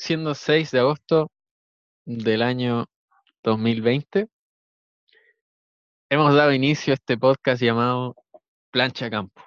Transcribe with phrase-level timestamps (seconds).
[0.00, 1.30] siendo 6 de agosto
[2.06, 2.86] del año
[3.44, 4.28] 2020,
[6.08, 8.16] hemos dado inicio a este podcast llamado
[8.70, 9.42] Plancha Campo.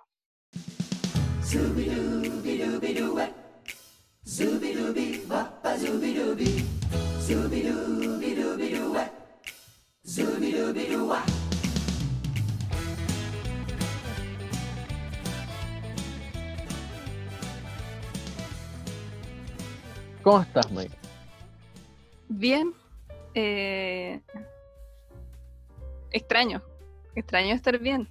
[20.23, 20.95] ¿Cómo estás, Mike?
[22.29, 22.73] Bien.
[23.35, 24.21] eh,
[26.11, 26.61] extraño.
[27.15, 28.09] Extraño estar bien.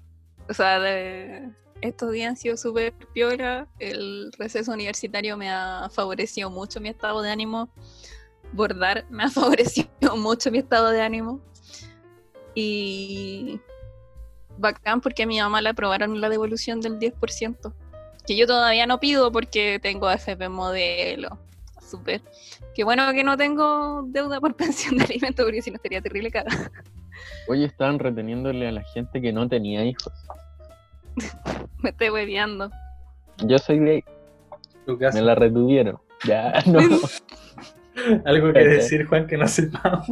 [0.48, 0.78] O sea,
[1.80, 3.66] estos días han sido súper piola.
[3.78, 7.70] El receso universitario me ha favorecido mucho mi estado de ánimo.
[8.52, 11.40] Bordar me ha favorecido mucho mi estado de ánimo.
[12.54, 13.58] Y
[14.58, 17.72] bacán porque a mi mamá le aprobaron la devolución del 10%.
[18.26, 21.38] Que yo todavía no pido porque tengo AFP modelo.
[21.92, 22.22] Súper.
[22.74, 26.30] Qué bueno que no tengo deuda por pensión de alimento porque si no estaría terrible
[26.30, 26.50] cara.
[27.48, 30.10] Hoy estaban reteniéndole a la gente que no tenía hijos.
[31.82, 32.70] Me estoy hueveando.
[33.44, 34.04] Yo soy gay,
[34.86, 35.98] me la retuvieron.
[36.24, 36.78] Ya, no,
[38.24, 40.06] Algo que decir, Juan, que no sepamos.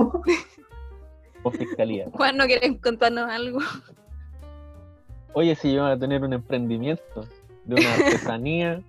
[1.42, 2.06] como fiscalía.
[2.12, 3.60] Juan, ¿no quieren contarnos algo?
[5.32, 7.26] Oye, si yo iba a tener un emprendimiento
[7.64, 8.82] de una artesanía,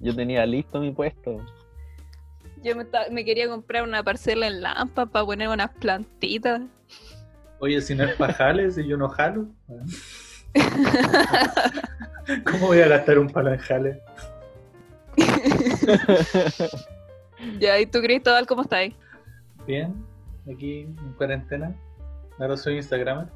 [0.00, 1.40] yo tenía listo mi puesto.
[2.62, 6.62] Yo me, me quería comprar una parcela en Lampa para poner unas plantitas.
[7.58, 9.46] Oye, si no es pajales y yo no jalo.
[12.44, 13.98] ¿Cómo voy a gastar un palo en jales?
[17.60, 18.90] ya, ¿y tú, Cristóbal, cómo estás?
[19.66, 19.94] Bien,
[20.52, 21.74] aquí en cuarentena.
[22.38, 23.28] Ahora soy Instagramer.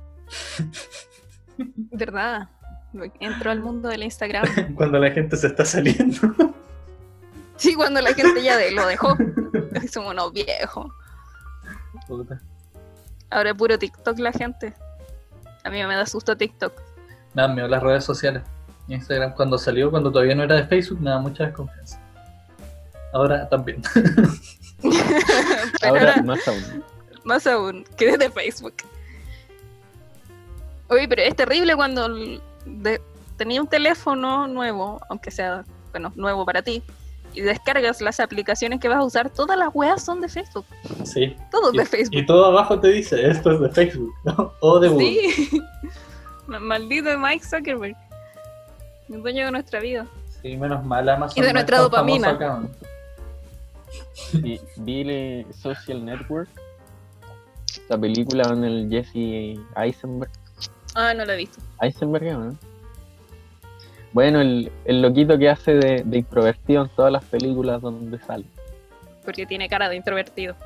[1.92, 2.48] ¿Verdad?
[3.20, 4.74] Entro al mundo del Instagram.
[4.74, 6.54] Cuando la gente se está saliendo.
[7.60, 9.16] Sí, cuando la gente ya de- lo dejó.
[9.92, 10.90] Somos unos viejos.
[12.08, 12.40] Puta.
[13.30, 14.72] Ahora es puro TikTok la gente.
[15.62, 16.72] A mí me da susto TikTok.
[17.34, 18.42] Nada, me las redes sociales.
[18.88, 22.00] Instagram cuando salió, cuando todavía no era de Facebook, me da mucha desconfianza.
[23.12, 23.82] Ahora también.
[25.82, 26.84] Ahora ahora, más aún.
[27.24, 28.74] más aún, que desde Facebook.
[30.88, 32.08] Oye, pero es terrible cuando
[32.64, 33.00] de-
[33.36, 36.82] tenía un teléfono nuevo, aunque sea, bueno, nuevo para ti,
[37.34, 40.64] y descargas las aplicaciones que vas a usar, todas las weas son de Facebook.
[41.04, 41.36] Sí.
[41.50, 42.16] Todos de Y, Facebook.
[42.18, 44.52] y todo abajo te dice, esto es de Facebook, ¿no?
[44.60, 45.06] O de Google.
[45.32, 45.62] Sí.
[46.46, 47.96] Ma- Maldito Mike Zuckerberg.
[49.08, 50.06] El dueño de nuestra vida.
[50.42, 51.42] Sí, menos mal Amazon.
[51.42, 52.38] Y de nuestra dopamina.
[54.32, 56.48] el Social Network,
[57.88, 60.30] la película con el Jesse Eisenberg.
[60.94, 61.60] Ah, no lo he visto.
[61.80, 62.56] Eisenberg, ¿no?
[64.12, 68.44] Bueno, el, el loquito que hace de, de introvertido en todas las películas donde sale.
[69.24, 70.56] Porque tiene cara de introvertido.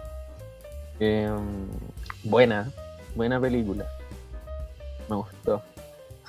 [1.00, 1.28] Eh,
[2.22, 2.70] buena,
[3.14, 3.86] buena película.
[5.08, 5.62] Me gustó.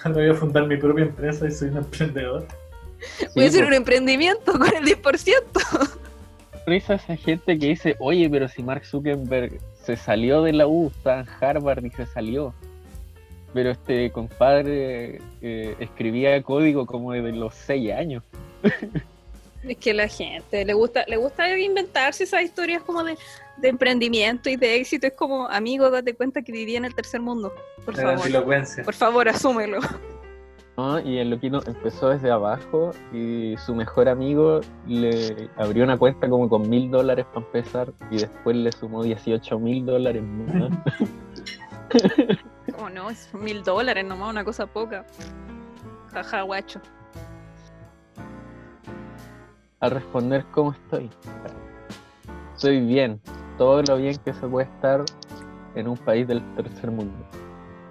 [0.13, 2.45] Voy a fundar mi propia empresa y soy un emprendedor.
[3.35, 3.67] Voy a hacer po.
[3.67, 5.99] un emprendimiento con el 10%.
[6.65, 10.87] risa esa gente que dice, oye, pero si Mark Zuckerberg se salió de la U,
[10.87, 12.53] está en Harvard y se salió.
[13.55, 18.23] Pero este compadre eh, escribía código como desde los 6 años.
[19.63, 23.17] Es que la gente le gusta, le gusta inventarse esas historias como de,
[23.57, 25.07] de emprendimiento y de éxito.
[25.07, 27.51] Es como, amigo, date cuenta que vivía en el tercer mundo.
[27.83, 28.63] Por La favor.
[28.83, 29.79] Por favor, asúmelo.
[30.77, 30.99] ¿no?
[31.05, 36.49] Y el loquito empezó desde abajo y su mejor amigo le abrió una cuenta como
[36.49, 40.71] con mil dólares para empezar y después le sumó 18 mil dólares más.
[42.73, 45.05] Como no, es mil dólares nomás, una cosa poca.
[46.11, 46.81] Jaja, guacho.
[49.81, 51.09] a responder cómo estoy.
[52.55, 53.19] Estoy bien,
[53.57, 55.03] todo lo bien que se puede estar
[55.75, 57.13] en un país del tercer mundo.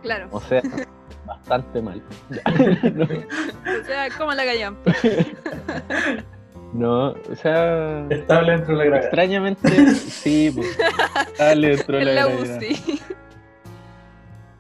[0.02, 0.28] Claro.
[0.30, 0.62] O sea,
[1.26, 2.02] bastante mal.
[3.64, 4.92] O sea, como la gallampa.
[6.72, 9.04] no, o sea, Estable dentro de la gravedad.
[9.04, 10.76] extrañamente, sí, pues,
[11.38, 12.56] dale dentro de la la gravedad.
[12.56, 13.02] UCI.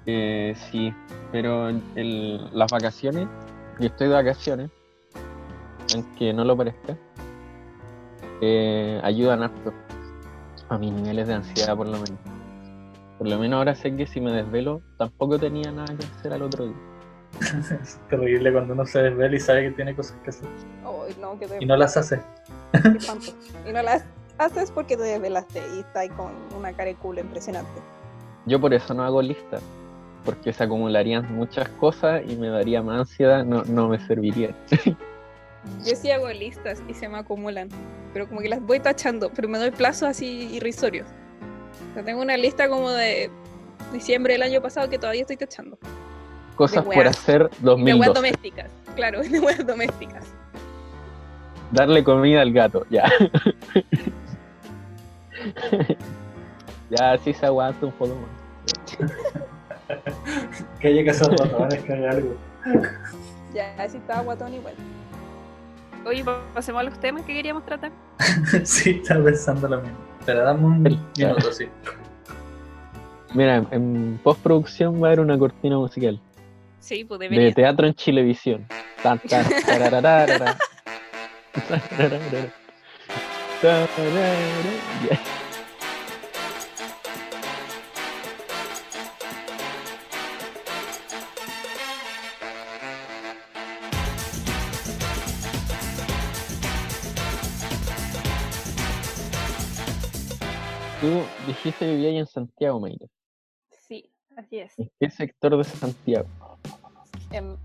[0.06, 0.92] Eh, sí,
[1.32, 3.26] pero el- las vacaciones,
[3.80, 4.70] yo estoy de vacaciones,
[5.94, 6.96] aunque no lo parezca,
[8.40, 9.72] eh, ayudan harto
[10.68, 12.18] a mis niveles de ansiedad por lo menos.
[13.18, 16.42] Por lo menos ahora sé que si me desvelo, tampoco tenía nada que hacer al
[16.42, 16.76] otro día.
[17.82, 20.48] Es terrible cuando uno se desvela y sabe que tiene cosas que hacer.
[20.84, 22.20] Ay, no, que te Y no las hace.
[23.68, 24.04] Y no las
[24.38, 27.70] haces porque te desvelaste y estás ahí con una cara de culo impresionante.
[28.46, 29.62] Yo por eso no hago listas,
[30.24, 34.54] porque se acumularían muchas cosas y me daría más ansiedad, no, no me serviría.
[35.84, 37.68] Yo sí hago listas y se me acumulan.
[38.12, 41.08] pero como que las voy tachando, pero me doy plazos así irrisorios.
[41.90, 43.30] O sea, tengo una lista como de
[43.92, 45.78] diciembre del año pasado que todavía estoy tachando.
[46.56, 48.12] Cosas De por hacer De weas 2012.
[48.12, 50.26] domésticas, claro, de weas domésticas.
[51.72, 53.10] Darle comida al gato, ya.
[56.90, 58.44] ya, sí se aguanta un poco más.
[60.80, 62.34] Que haya que hacer botones, que haga algo.
[63.54, 64.74] Ya, así estaba guatón igual.
[66.06, 67.90] Oye, pa- pasemos a los temas que queríamos tratar.
[68.64, 69.96] sí, estaba pensando lo mismo.
[70.26, 71.66] Pero dame un minuto, sí.
[73.34, 76.20] Mira, en, postproducción va a haber una cortina musical
[76.78, 77.52] Sí, pues de debería.
[77.54, 78.66] teatro en Chilevisión.
[79.02, 79.18] Tan.
[79.66, 80.56] Tararara.
[101.04, 103.06] Tú dijiste que vivías en Santiago, Mayra.
[103.86, 104.72] Sí, así es.
[104.78, 106.26] ¿En qué sector de Santiago?
[107.30, 107.58] En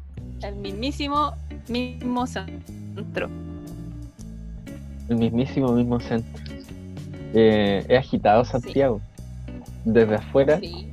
[0.44, 1.32] el mismísimo
[1.70, 3.30] mismo centro.
[5.08, 6.44] El mismísimo mismo centro.
[7.34, 9.00] Eh, he agitado Santiago.
[9.86, 10.90] Desde afuera, Sí.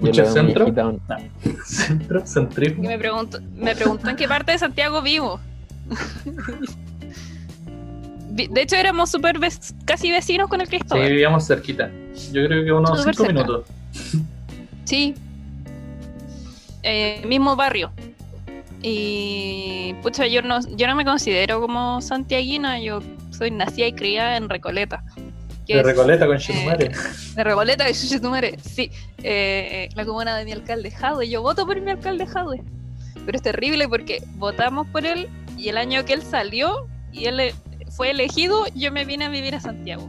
[0.00, 0.62] yo ¿Mucho centro?
[0.66, 1.00] agitado.
[1.64, 2.82] Centro, Y centrismo.
[2.84, 5.40] me preguntó, me preguntó en qué parte de Santiago vivo.
[8.30, 11.08] De hecho, éramos súper vec- casi vecinos con el Sí, Cristóbal.
[11.08, 11.90] vivíamos cerquita.
[12.32, 13.32] Yo creo que unos Súper 5 cerca.
[13.42, 13.66] minutos.
[14.84, 15.14] Sí.
[16.82, 17.92] Eh, mismo barrio.
[18.82, 23.00] Y pucha, yo no, yo no me considero como santiaguina, yo
[23.30, 25.02] soy nacida y criada en Recoleta.
[25.66, 26.90] De es, Recoleta con eh, Chetumare.
[27.36, 28.90] de Recoleta, de Chuchetumare, sí.
[29.22, 31.28] Eh, la comuna de mi alcalde Jadwe.
[31.28, 32.62] Yo voto por mi alcalde Jadwe.
[33.26, 35.28] Pero es terrible porque votamos por él
[35.58, 37.54] y el año que él salió y él eh,
[37.90, 40.08] fue elegido, yo me vine a vivir a Santiago.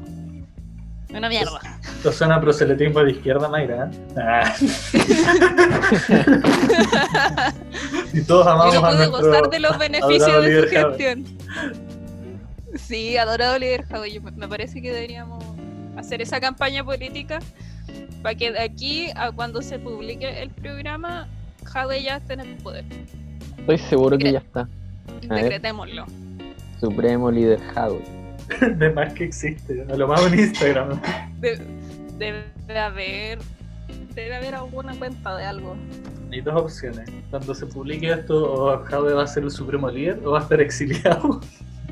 [1.13, 1.59] Una mierda.
[1.83, 3.91] Esto suena a proselitismo de izquierda, Mayra.
[3.91, 3.97] ¿eh?
[4.17, 4.53] Ah.
[8.13, 11.25] y todos Yo amamos no a pude nuestro gozar de los beneficios de su gestión.
[12.75, 13.85] Sí, adorado líder.
[14.11, 15.43] Yo- Me parece que deberíamos
[15.97, 17.39] hacer esa campaña política
[18.21, 21.27] para que de aquí a cuando se publique el programa,
[21.65, 22.85] Jadwe ya esté en el poder.
[23.57, 24.67] Estoy seguro que ya está.
[25.29, 25.61] A ver.
[26.81, 28.01] Supremo líder Jadwe.
[28.75, 29.85] De más que existe.
[29.89, 30.99] A lo más en Instagram.
[31.39, 31.61] De-
[32.17, 33.37] debe haber
[34.15, 35.77] debe haber alguna cuenta de algo.
[36.31, 37.07] Hay dos opciones.
[37.29, 40.59] Cuando se publique esto, o va a ser el supremo líder o va a estar
[40.59, 41.39] exiliado.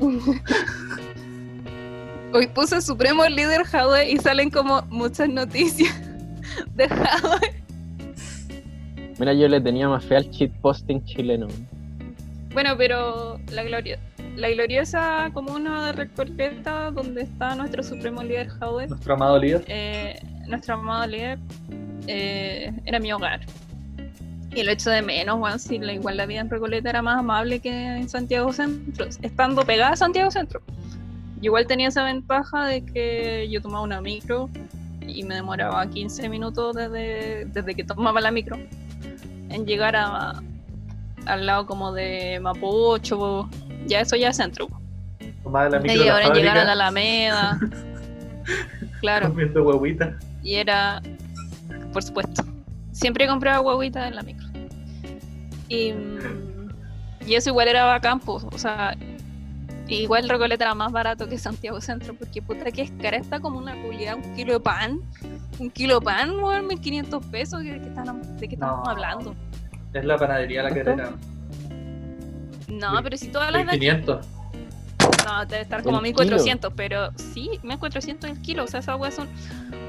[2.32, 5.94] Hoy puse Supremo líder Jadwe y salen como muchas noticias
[6.74, 7.62] de Jadwe.
[9.18, 11.46] Mira, yo le tenía más fe al cheat posting chileno.
[12.52, 13.98] Bueno, pero la, gloria,
[14.36, 19.64] la gloriosa comuna de Recoleta, donde está nuestro Supremo líder Jadwe, Nuestro amado líder.
[19.68, 21.38] eh, nuestro amado líder,
[22.06, 23.40] eh, era mi hogar.
[24.52, 27.18] Y lo echo de menos, weón, si la, igual la vida en Recoleta era más
[27.18, 30.60] amable que en Santiago Centro, estando pegada a Santiago Centro.
[31.36, 34.50] Yo igual tenía esa ventaja de que yo tomaba una micro
[35.06, 38.58] y me demoraba 15 minutos desde, desde que tomaba la micro
[39.48, 40.42] en llegar a,
[41.26, 43.48] al lado como de Mapocho,
[43.86, 44.68] ya eso ya es centro.
[45.42, 45.94] Tomaba la micro
[46.34, 46.72] llegar a la.
[46.72, 47.58] Alameda.
[49.00, 49.28] claro.
[49.28, 50.16] Comiendo huevita.
[50.42, 51.00] Y era,
[51.92, 52.44] por supuesto,
[52.92, 54.46] siempre compraba guaguita en la micro.
[55.68, 56.68] Y, mm,
[57.26, 58.96] y eso igual era bacán, pues, o sea,
[59.88, 63.58] igual Recoleta era más barato que Santiago Centro, porque puta que es cara, está como
[63.58, 65.00] una publicidad, un kilo de pan,
[65.58, 68.90] un kilo de pan, weón, 1500 pesos, ¿de qué, están- de qué estamos No.
[68.90, 69.36] hablando?
[69.92, 70.84] Es la panadería la ¿Cuánto?
[70.96, 71.12] carrera.
[72.70, 74.26] No, pero si todas las de aquí, 1500.
[75.26, 79.14] no, debe estar como El 1400, pero sí, 1400 el kilo, o sea, esas weas
[79.14, 79.28] son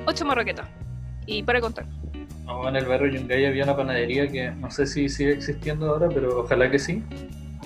[0.06, 0.68] 8 marroquetas.
[1.26, 1.86] Y para contar.
[2.46, 6.10] No, en el barrio Yungay había una panadería que no sé si sigue existiendo ahora,
[6.10, 7.04] pero ojalá que sí.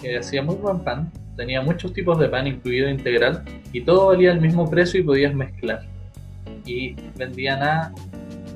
[0.02, 1.12] Que hacía muy buen pan.
[1.38, 3.44] Tenía muchos tipos de pan, incluido integral.
[3.72, 5.84] Y todo valía el mismo precio y podías mezclar.
[6.66, 7.94] Y vendían a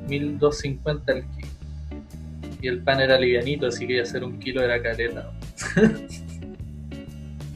[0.08, 1.48] 1250 el kilo.
[2.62, 5.32] Y el pan era livianito, así que hacer un kilo era careta.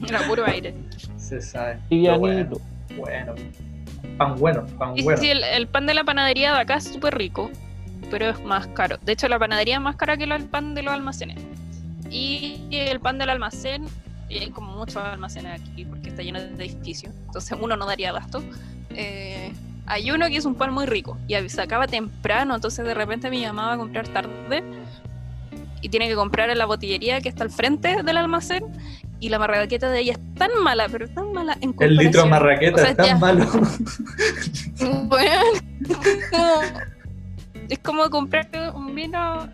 [0.08, 0.74] Era puro aire.
[1.16, 1.78] Se sabe.
[1.88, 2.56] Bueno,
[2.96, 3.34] bueno.
[4.18, 5.20] Pan bueno, pan Y bueno.
[5.20, 7.50] sí, el, el pan de la panadería de acá es súper rico,
[8.10, 8.96] pero es más caro.
[9.02, 11.42] De hecho, la panadería es más cara que el pan de los almacenes.
[12.10, 13.86] Y el pan del almacén,
[14.28, 18.10] y hay como muchos almacenes aquí porque está lleno de edificios, entonces uno no daría
[18.10, 18.42] abasto.
[18.90, 19.52] Eh,
[19.86, 23.30] hay uno que es un pan muy rico y se acaba temprano, entonces de repente
[23.30, 24.62] mi mamá va a comprar tarde
[25.84, 28.64] y tiene que comprar en la botillería que está al frente del almacén
[29.20, 32.30] y la marraqueta de ella es tan mala, pero tan mala en El litro comparación.
[32.30, 33.46] marraqueta O sea, es tan ya- malo.
[35.08, 35.42] Bueno,
[35.82, 36.60] es como,
[37.68, 39.48] es como comprarte un vino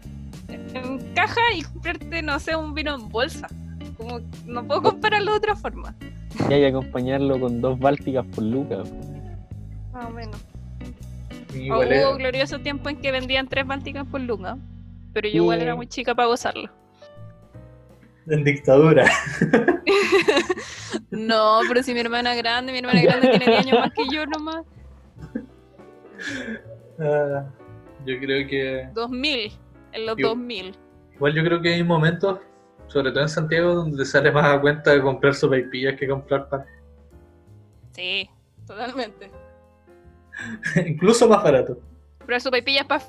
[0.48, 3.48] en caja y comprarte, no sé, un vino en bolsa.
[3.96, 5.94] Como, no puedo compararlo de otra forma.
[6.48, 8.88] Y hay que acompañarlo con dos bálticas por lucas.
[9.92, 10.36] Más o menos.
[11.72, 14.56] O hubo glorioso tiempo en que vendían tres bálticas por lunga.
[15.12, 16.70] Pero yo igual era muy chica para gozarlo.
[18.28, 19.04] en dictadura.
[21.10, 24.26] No, pero si mi hermana grande, mi hermana grande tiene 10 años más que yo
[24.26, 24.64] nomás.
[27.02, 27.46] Ah,
[28.04, 29.52] yo creo que 2000,
[29.92, 30.76] en los Yo- 2000.
[31.14, 32.40] Igual yo creo que hay momentos,
[32.88, 36.66] sobre todo en Santiago, donde sale más a cuenta de comprar sopaipillas que comprar pan.
[37.92, 38.28] Sí,
[38.66, 39.30] totalmente.
[40.86, 41.78] Incluso más barato.
[42.18, 43.02] Comprar sopaipillas para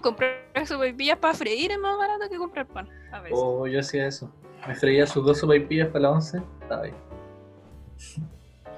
[0.00, 2.88] comprar sopaipillas para freír es más barato que comprar pan.
[3.12, 3.38] A veces.
[3.40, 4.30] O yo hacía eso.
[4.66, 6.42] Me freía sus dos sopaipillas para la once.
[6.62, 6.94] Estaba ahí.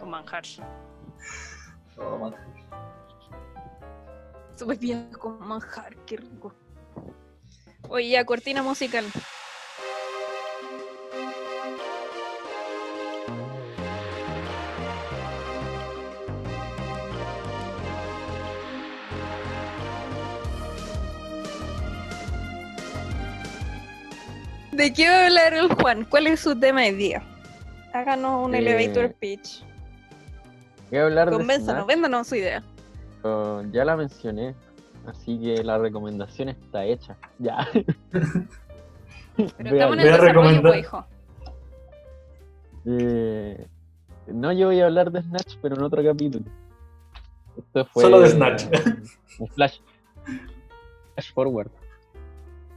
[0.00, 0.44] Con manjar.
[1.98, 2.34] Oh, man.
[4.56, 6.54] Sopaipillas con manjar, qué rico.
[7.88, 9.04] Oye, ya, cortina musical.
[24.72, 26.04] ¿De qué va a hablar el Juan?
[26.08, 27.22] ¿Cuál es su tema de día?
[27.92, 29.62] Háganos un Eh, elevator pitch.
[30.90, 32.62] Voy a hablar de Convénzanos, véndanos su idea.
[33.22, 34.54] pero ya la mencioné.
[35.06, 37.16] Así que la recomendación está hecha.
[37.38, 37.66] Ya.
[37.72, 37.86] Pero
[39.36, 41.06] Voy a- estamos en el desarrollo, recomendar- pues, hijo.
[42.84, 43.66] Eh,
[44.28, 46.44] no, yo voy a hablar de Snatch, pero en otro capítulo.
[47.56, 48.64] Esto fue Solo de Snatch.
[49.38, 49.78] Un flash.
[51.14, 51.70] Flash forward.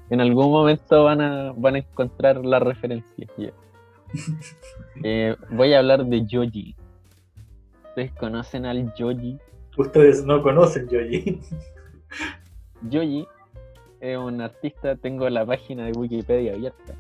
[0.10, 3.28] En algún momento van a, van a encontrar la referencia.
[5.04, 6.74] Eh, voy a hablar de Joji.
[7.90, 9.38] ¿Ustedes conocen al Joji?
[9.78, 11.42] Ustedes no conocen Yoji.
[12.92, 13.28] Joji
[14.00, 16.96] es un artista, tengo la página de Wikipedia abierta.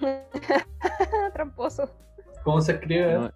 [1.34, 1.88] Tramposo.
[2.42, 3.14] ¿Cómo se escribe?
[3.14, 3.30] No,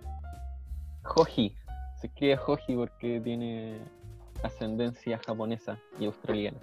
[1.14, 1.54] Hoji.
[2.00, 3.78] Se escribe Hoji porque tiene
[4.42, 6.58] ascendencia japonesa y australiana.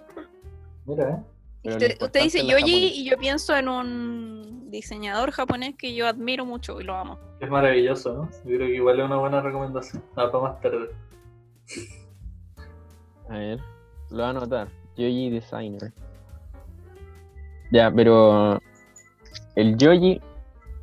[0.84, 1.35] Mira, ¿eh?
[1.68, 6.80] Usted, usted dice Yoji y yo pienso en un diseñador japonés que yo admiro mucho
[6.80, 7.18] y lo amo.
[7.40, 8.30] Es maravilloso, ¿no?
[8.44, 10.02] Yo creo que igual es una buena recomendación.
[10.16, 10.90] Nada, para más tarde.
[13.28, 13.58] A ver,
[14.10, 14.68] lo voy a anotar.
[14.96, 15.92] Yoji Designer.
[17.72, 18.60] Ya, pero
[19.56, 20.20] el Yoji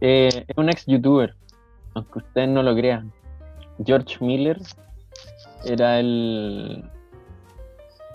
[0.01, 1.33] eh, es un ex youtuber,
[1.93, 3.11] aunque ustedes no lo crean.
[3.83, 4.59] George Miller
[5.65, 6.83] era el,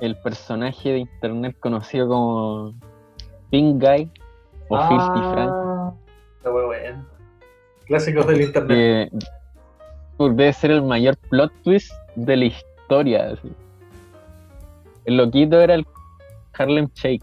[0.01, 2.75] el personaje de internet conocido como
[3.51, 4.11] Pink Guy
[4.69, 5.51] o Filthy Frank.
[5.53, 5.93] Ah,
[6.45, 7.05] muy bueno.
[7.87, 9.11] Clásicos del internet.
[9.11, 13.31] que debe ser el mayor plot twist de la historia.
[13.33, 13.53] así.
[15.05, 15.87] El loquito era el
[16.55, 17.23] Harlem Shake.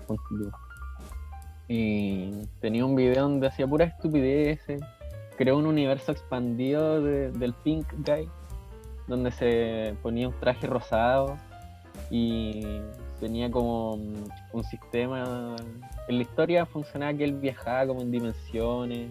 [1.67, 4.81] Y tenía un video donde hacía puras estupideces.
[5.37, 8.29] Creó un universo expandido de- del Pink Guy,
[9.07, 11.35] donde se ponía un traje rosado
[12.09, 12.81] y
[13.19, 15.55] tenía como mm, un sistema.
[16.07, 19.09] En la historia funcionaba que él viajaba como en dimensiones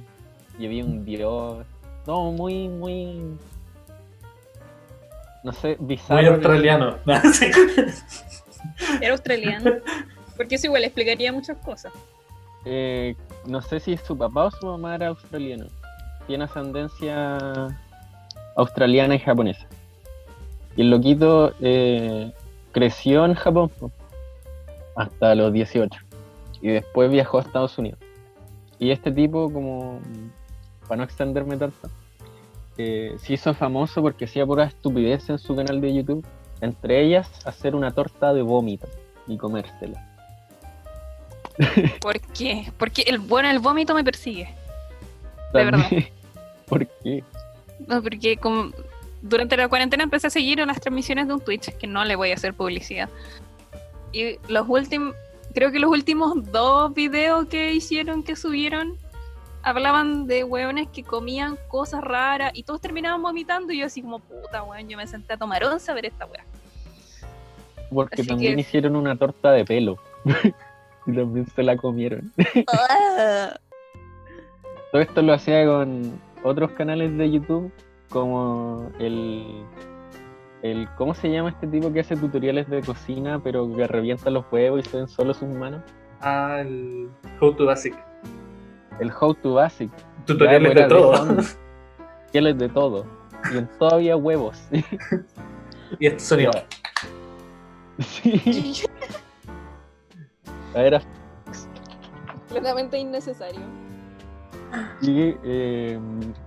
[0.58, 1.66] y había un dios.
[2.06, 3.36] No, muy, muy.
[5.42, 6.20] No sé, bizarro.
[6.20, 6.96] Muy australiano.
[9.00, 9.72] Era australiano.
[10.36, 11.92] Porque eso igual explicaría muchas cosas.
[12.64, 13.14] Eh,
[13.46, 15.66] no sé si su papá o su mamá era australiano.
[16.26, 17.68] Tiene ascendencia
[18.56, 19.66] australiana y japonesa.
[20.76, 22.32] Y el loquito eh,
[22.74, 23.70] creció en Japón
[24.96, 25.98] hasta los 18.
[26.60, 27.98] Y después viajó a Estados Unidos.
[28.78, 30.00] Y este tipo, como
[30.86, 31.88] para no extenderme tanto,
[32.76, 36.26] eh, se hizo famoso porque hacía pura estupidez en su canal de YouTube.
[36.60, 38.88] Entre ellas, hacer una torta de vómito
[39.26, 40.10] y comérsela.
[42.00, 42.72] ¿Por qué?
[42.76, 44.52] Porque el bueno el vómito me persigue.
[45.52, 45.88] De verdad.
[46.66, 47.22] ¿Por qué?
[47.86, 48.70] No, porque como
[49.24, 52.14] durante la cuarentena empecé a seguir en las transmisiones de un Twitch, que no le
[52.14, 53.08] voy a hacer publicidad.
[54.12, 55.14] Y los últimos,
[55.54, 58.98] creo que los últimos dos videos que hicieron, que subieron,
[59.62, 64.18] hablaban de hueones que comían cosas raras y todos terminaban vomitando y yo así como,
[64.18, 66.44] puta weón, yo me senté a tomar once a ver esta wea.
[67.90, 69.96] Porque Así también que- hicieron una torta de pelo.
[71.06, 72.30] y también se la comieron.
[74.92, 77.72] Todo esto lo hacía con otros canales de YouTube,
[78.14, 79.64] como el,
[80.62, 80.88] el.
[80.96, 84.86] ¿Cómo se llama este tipo que hace tutoriales de cocina, pero que revienta los huevos
[84.86, 85.82] y se ven solo sus manos?
[86.20, 87.94] Ah, el How to Basic.
[89.00, 89.90] el How to Basic.
[90.24, 91.12] Tutoriales de todo.
[91.16, 91.42] fondo,
[92.22, 93.06] Tutoriales de todo.
[93.52, 94.62] Y en todo había huevos.
[95.98, 96.52] y este sonido.
[97.98, 98.82] Sí.
[100.74, 101.02] A ver,
[102.48, 103.60] Completamente innecesario.
[105.02, 105.98] y eh,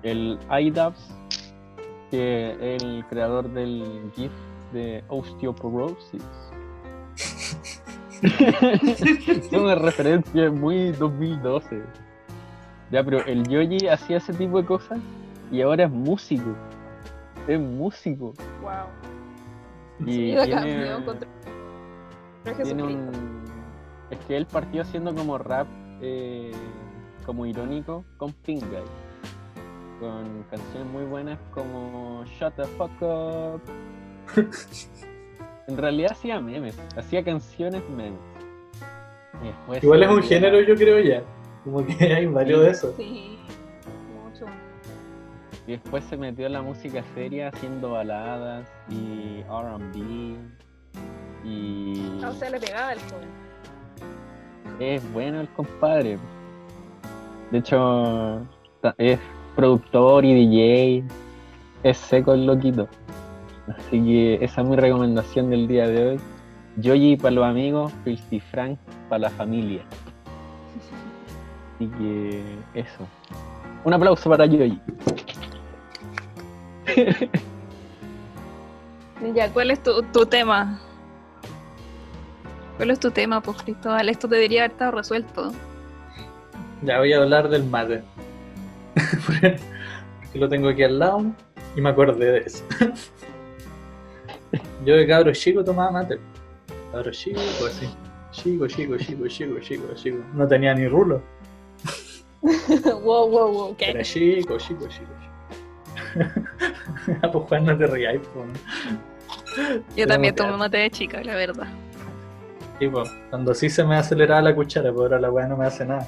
[0.04, 1.16] el IDAPS,
[2.10, 4.32] que el creador del GIF
[4.74, 6.24] de Osteoporosis.
[8.22, 11.84] es una referencia muy 2012.
[12.92, 15.00] Ya, pero el Yoji hacía ese tipo de cosas
[15.52, 16.56] y ahora es músico.
[17.48, 18.34] Es músico.
[18.62, 18.88] Wow.
[20.00, 21.30] Y tiene, cambió contra
[22.44, 23.10] contra tiene un...
[24.10, 25.68] Es que él partió haciendo como rap,
[26.02, 26.52] eh,
[27.26, 29.07] como irónico, con Pink Guy.
[30.00, 33.62] Con canciones muy buenas como Shut the fuck up.
[35.68, 38.20] en realidad hacía memes, hacía canciones memes.
[39.44, 41.24] Y después Igual es un género, yo creo ya.
[41.64, 42.96] Como que hay varios de esos.
[42.96, 43.40] Sí,
[44.24, 44.46] mucho.
[45.66, 50.38] Y después se metió en la música seria haciendo baladas y RB.
[51.44, 53.30] Y Ah, o sea, le pegaba al joven.
[54.80, 56.18] es bueno el compadre.
[57.52, 58.46] De hecho,
[58.98, 59.20] es
[59.58, 61.04] productor y DJ.
[61.84, 62.88] Es seco el loquito.
[63.68, 66.20] Así que esa es mi recomendación del día de hoy.
[66.78, 68.78] Yoyi para los amigos, Filthy Frank
[69.10, 69.82] para la familia.
[71.76, 72.44] Así que
[72.76, 73.08] eso.
[73.84, 74.80] Un aplauso para Yoyi.
[79.34, 80.80] Ya, ¿cuál es tu, tu tema?
[82.78, 84.10] ¿Cuál es tu tema, pues, Cristóbal?
[84.10, 85.52] Esto debería haber estado resuelto.
[86.84, 88.04] Ya voy a hablar del mate.
[89.26, 89.60] Porque
[90.34, 91.26] lo tengo aquí al lado
[91.76, 92.64] y me acordé de eso.
[94.86, 96.20] Yo de cabro chico tomaba mate.
[96.92, 97.88] Cabro chico, así.
[98.32, 100.18] Chico, chico, chico, chico, chico, chico.
[100.34, 101.22] No tenía ni rulo.
[102.42, 103.76] wow, wow, wow.
[103.80, 105.14] Era chico, chico, chico, chico.
[107.22, 108.48] Pues Juan, no te rías, pues.
[109.96, 111.68] Yo también tomé mate de chica, la verdad.
[112.80, 115.66] Sí, pues, cuando sí se me aceleraba la cuchara, pero ahora la weá no me
[115.66, 116.08] hace nada.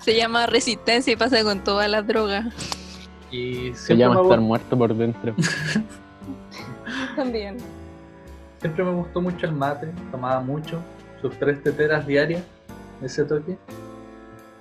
[0.00, 2.46] Se llama resistencia y pasa con todas las drogas.
[3.30, 5.34] Y Se llama estar muerto por dentro.
[7.16, 7.58] También.
[8.60, 10.80] siempre me gustó mucho el mate, tomaba mucho,
[11.20, 12.42] sus tres teteras diarias,
[13.02, 13.58] ese toque.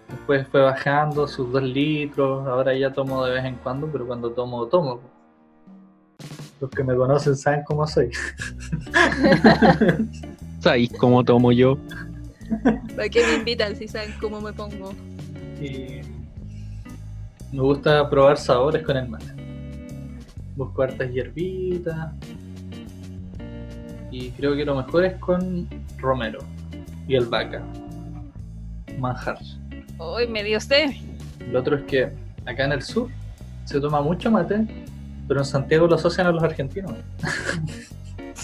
[0.09, 4.31] Después fue bajando sus dos litros, ahora ya tomo de vez en cuando, pero cuando
[4.31, 4.99] tomo, tomo.
[6.59, 8.09] Los que me conocen saben cómo soy.
[10.59, 11.77] ¿Sabéis cómo tomo yo?
[12.95, 14.91] ¿Para qué me invitan si saben cómo me pongo?
[15.61, 16.01] Y
[17.51, 19.25] me gusta probar sabores con el mate.
[20.55, 22.11] Busco hartas hierbitas.
[24.11, 25.67] Y creo que lo mejor es con
[25.97, 26.39] romero
[27.07, 27.63] y albahaca.
[28.99, 29.37] Manjar.
[29.97, 30.91] Hoy me dio sed.
[31.51, 32.11] Lo otro es que
[32.45, 33.09] acá en el sur
[33.65, 34.65] se toma mucho mate,
[35.27, 36.93] pero en Santiago lo asocian a los argentinos.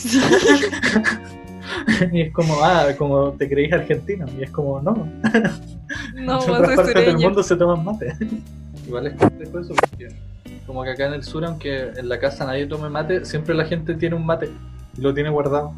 [2.11, 4.25] y es como, ah, como te creís argentino.
[4.37, 5.07] Y es como, no,
[6.15, 8.13] No, en vos otras partes del mundo se toman mate.
[8.87, 10.09] Igual es complejo eso porque
[10.65, 13.65] como que acá en el sur, aunque en la casa nadie tome mate, siempre la
[13.65, 14.49] gente tiene un mate
[14.97, 15.73] y lo tiene guardado.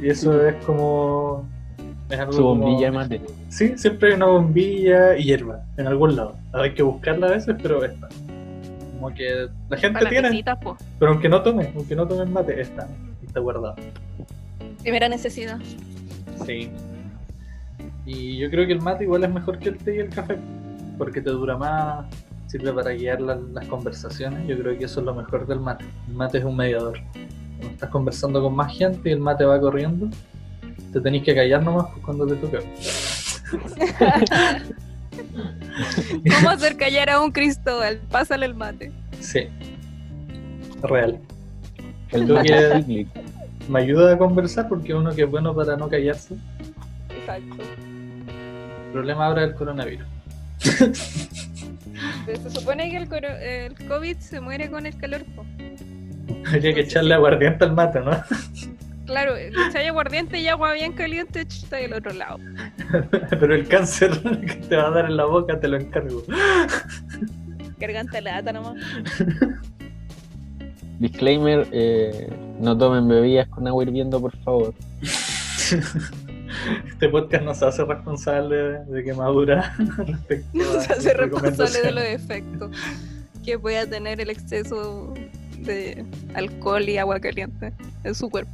[0.00, 1.48] Y eso es como...
[2.08, 3.20] Es algo Su como- bombilla de mate.
[3.48, 6.36] Sí, siempre hay una bombilla y hierba en algún lado.
[6.52, 8.08] Hay que buscarla a veces, pero está.
[8.94, 10.44] Como que la gente tiene,
[10.98, 12.88] pero aunque no tome, aunque no tomen mate, está,
[13.24, 13.76] está guardado.
[14.82, 15.58] Primera necesidad.
[16.46, 16.70] Sí.
[18.10, 20.38] Y yo creo que el mate igual es mejor que el té y el café,
[20.96, 22.06] porque te dura más,
[22.46, 24.48] sirve para guiar la- las conversaciones.
[24.48, 25.84] Yo creo que eso es lo mejor del mate.
[26.08, 26.98] El mate es un mediador.
[27.12, 30.08] Cuando estás conversando con más gente y el mate va corriendo,
[30.90, 32.58] te tenés que callar nomás pues, cuando te toca.
[36.36, 38.00] ¿Cómo hacer callar a un Cristóbal?
[38.10, 38.92] Pásale el mate.
[39.20, 39.40] Sí.
[40.82, 41.18] Real.
[42.12, 43.06] El que-.
[43.68, 46.34] Me ayuda a conversar porque uno que es bueno para no callarse.
[47.10, 47.56] Exacto.
[48.88, 50.06] El problema ahora es el coronavirus.
[52.26, 55.24] Pero se supone que el, coro- el COVID se muere con el calor.
[55.36, 55.44] po.
[56.46, 58.10] Habría que echarle aguardiente al mate, ¿no?
[59.06, 62.38] Claro, le echáis aguardiente y agua bien caliente está del otro lado.
[63.30, 64.10] Pero el cáncer
[64.46, 66.22] que te va a dar en la boca te lo encargo.
[67.78, 68.74] Garganta lata nomás.
[70.98, 74.74] Disclaimer, eh, no tomen bebidas con agua hirviendo, por favor.
[76.86, 81.92] Este podcast no se hace responsable de quemadura respecto No a se hace responsable de
[81.92, 82.70] los efectos
[83.44, 85.14] que pueda tener el exceso
[85.60, 87.72] de alcohol y agua caliente
[88.04, 88.50] en su cuerpo.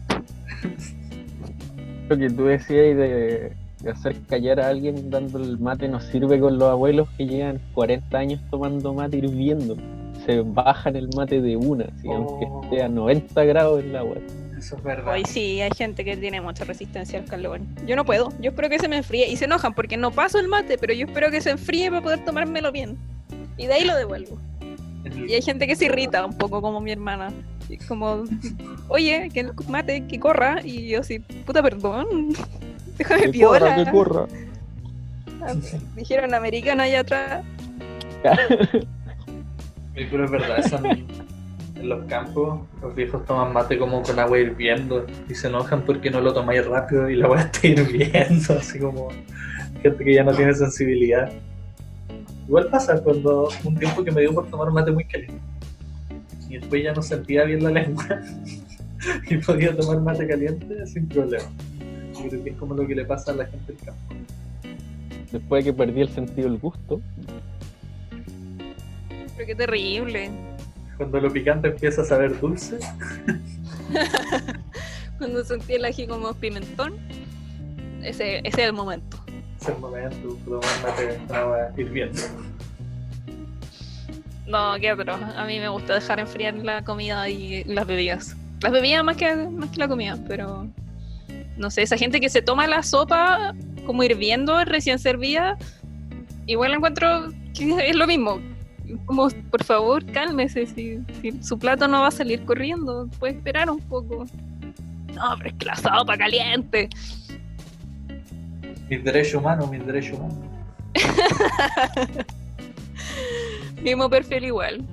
[2.09, 3.53] Lo que tú decías de,
[3.91, 8.17] hacer callar a alguien dando el mate no sirve con los abuelos que llevan 40
[8.17, 9.77] años tomando mate hirviendo.
[10.25, 14.17] Se bajan el mate de una, así, aunque esté a 90 grados el agua.
[14.65, 15.13] Eso es verdad.
[15.13, 17.61] Hoy sí, hay gente que tiene mucha resistencia al calor.
[17.87, 18.33] Yo no puedo.
[18.41, 19.29] Yo espero que se me enfríe.
[19.31, 22.01] Y se enojan porque no paso el mate, pero yo espero que se enfríe para
[22.01, 22.97] poder tomármelo bien.
[23.59, 24.39] Y de ahí lo devuelvo.
[25.05, 27.31] El- Y hay gente que se irrita un poco, como mi hermana.
[27.69, 28.25] Y como,
[28.89, 30.61] oye, que el mate, que corra.
[30.65, 32.07] Y yo así, puta, perdón.
[32.97, 33.85] Déjame Que corra, piola.
[33.85, 34.27] que corra.
[35.95, 37.45] Dijeron americana allá atrás.
[39.95, 40.79] Pero es verdad, eso
[41.85, 46.11] en, los campos los viejos toman mate como con agua hirviendo y se enojan porque
[46.11, 49.09] no lo tomáis rápido y la agua está hirviendo, así como
[49.83, 51.31] gente que ya no tiene sensibilidad.
[52.47, 55.41] Igual pasa cuando un tiempo que me dio por tomar mate muy caliente
[56.49, 58.21] y después ya no sentía bien la lengua
[59.31, 61.49] y podía tomar mate caliente sin problema.
[62.15, 64.15] Yo creo que es como lo que le pasa a la gente del campo.
[65.33, 67.01] Después de que perdí el sentido del gusto,
[69.37, 70.31] Pero qué terrible.
[70.97, 72.79] Cuando lo picante empieza a saber dulce,
[75.19, 76.95] Cuando sentí el ají como pimentón.
[78.03, 79.19] Ese, ese es el momento.
[79.61, 80.61] es el momento con
[81.35, 82.21] agua hirviendo.
[84.47, 85.21] No, qué atroz.
[85.37, 88.37] A mí me gusta dejar enfriar la comida y las bebidas.
[88.61, 90.69] Las bebidas más que, más que la comida, pero
[91.57, 93.55] no sé, esa gente que se toma la sopa
[93.87, 95.57] como hirviendo recién servida,
[96.47, 98.41] igual encuentro que es lo mismo.
[99.07, 103.71] Como, por favor, cálmese, si, si su plato no va a salir corriendo, puede esperar
[103.71, 104.25] un poco.
[105.15, 106.89] No, pero es que la sopa caliente.
[108.89, 110.39] Mis derechos humanos, mis derechos humanos.
[113.83, 114.85] Mismo perfil igual.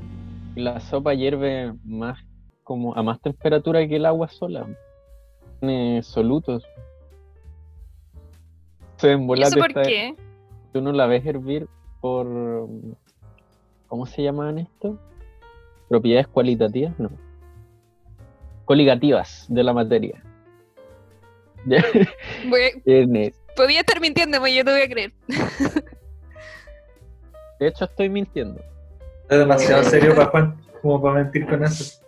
[0.56, 2.20] la sopa hierve más
[2.64, 4.66] como a más temperatura que el agua sola.
[5.60, 6.64] Tiene solutos.
[8.98, 10.16] Se ¿Y eso por qué?
[10.72, 11.68] Tú no la ves hervir
[12.00, 12.28] por.
[13.92, 14.98] ¿Cómo se llaman esto?
[15.90, 16.98] ¿Propiedades cualitativas?
[16.98, 17.10] No.
[18.64, 20.24] Coligativas de la materia.
[22.50, 22.82] Voy-
[23.54, 25.12] Podía estar mintiendo, pero yo te voy a creer.
[27.60, 28.62] De hecho, estoy mintiendo.
[29.30, 32.02] Es demasiado serio para Juan, como para mentir con eso.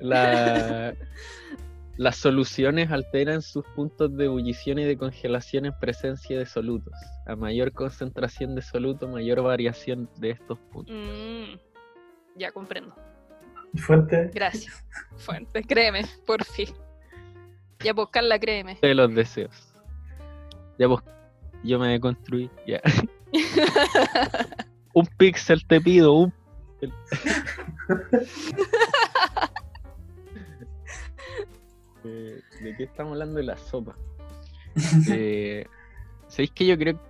[0.00, 0.94] La-
[1.96, 6.92] las soluciones alteran sus puntos de ebullición y de congelación en presencia de solutos.
[7.26, 10.94] A mayor concentración de soluto, mayor variación de estos puntos.
[10.94, 11.56] Mm,
[12.36, 12.94] ya comprendo.
[13.76, 14.84] Fuente, Gracias.
[15.16, 16.68] Fuente, créeme, por fin.
[17.80, 18.78] Ya buscarla, créeme.
[18.80, 19.72] De los deseos.
[20.78, 21.02] Ya vos,
[21.62, 22.50] yo me deconstruí.
[22.66, 22.80] Ya.
[24.94, 26.32] un píxel te pido, un
[32.04, 33.96] Eh, ¿De qué estamos hablando de la sopa?
[35.12, 35.66] Eh,
[36.26, 37.00] ¿Sabéis que yo creo que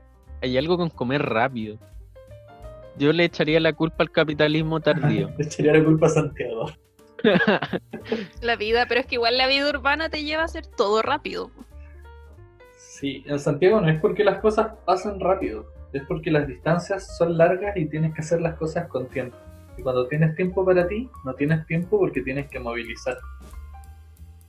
[0.43, 1.79] hay algo con comer rápido?
[2.99, 5.31] Yo le echaría la culpa al capitalismo tardío.
[5.39, 6.67] le echaría la culpa a Santiago.
[8.43, 11.51] La vida, pero es que igual la vida urbana te lleva a hacer todo rápido.
[12.77, 17.39] Sí, en Santiago no es porque las cosas pasan rápido, es porque las distancias son
[17.39, 19.37] largas y tienes que hacer las cosas con tiempo.
[19.77, 23.17] Y cuando tienes tiempo para ti, no tienes tiempo porque tienes que movilizar.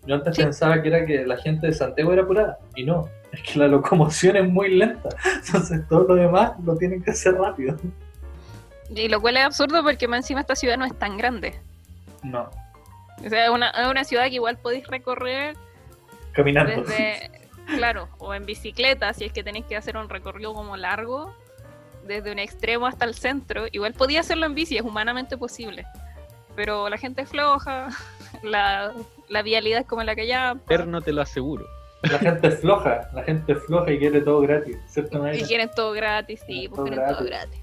[0.07, 0.43] Yo antes Sí.
[0.43, 3.67] pensaba que era que la gente de Santiago era apurada, y no, es que la
[3.67, 5.09] locomoción es muy lenta,
[5.45, 7.75] entonces todo lo demás lo tienen que hacer rápido.
[8.89, 11.59] Y lo cual es absurdo porque más encima esta ciudad no es tan grande.
[12.23, 12.49] No,
[13.25, 15.55] O sea, es una, una ciudad que igual podéis recorrer
[16.33, 16.83] caminando.
[16.83, 17.31] desde,
[17.77, 21.33] claro, o en bicicleta, si es que tenéis que hacer un recorrido como largo,
[22.05, 23.65] desde un extremo hasta el centro.
[23.71, 25.85] Igual podía hacerlo en bici, es humanamente posible.
[26.55, 27.89] Pero la gente es floja,
[28.43, 28.91] la,
[29.29, 30.51] la vialidad es como la que ya.
[30.51, 31.65] Eterno te lo aseguro.
[32.03, 35.33] La gente es floja, la gente es floja y quiere todo gratis, ¿cierto?
[35.33, 37.59] Y quieren todo gratis, sí, Quieren pues todo quieren todo gratis.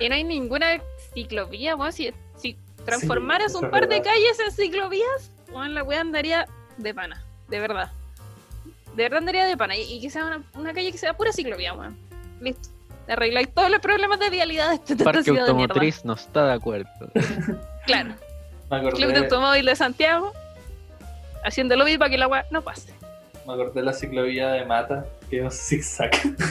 [0.00, 0.80] y no hay ninguna
[1.12, 6.46] ciclovía, bueno, si, si transformaras un par de calles en ciclovías, bueno, la wea andaría
[6.78, 7.92] de pana, de verdad.
[8.96, 9.76] De verdad andaría de pana.
[9.76, 11.96] Y, y que sea una, una calle que sea pura ciclovía, weón.
[12.40, 12.70] Listo.
[13.08, 16.52] Arregláis todos los problemas de vialidad de esta, Parque ciudad de automotriz no está de
[16.52, 16.88] acuerdo.
[17.86, 18.14] Claro.
[18.70, 20.32] Me acordé, Club de Automóvil de Santiago,
[21.44, 22.92] haciendo lobby para que la wea no pase.
[23.46, 26.10] me acordé de la ciclovía de Mata, que es un zigzag.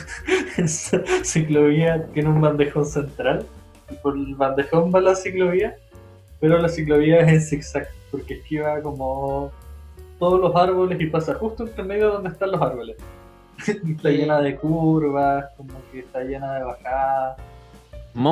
[0.57, 3.45] Esa ciclovía tiene un bandejón central,
[3.89, 5.75] y por el bandejón va la ciclovía,
[6.39, 9.51] pero la ciclovía es en zigzag, porque esquiva como
[10.19, 12.97] todos los árboles y pasa justo entre medio donde están los árboles.
[13.67, 17.37] Está llena de curvas, como que está llena de bajadas,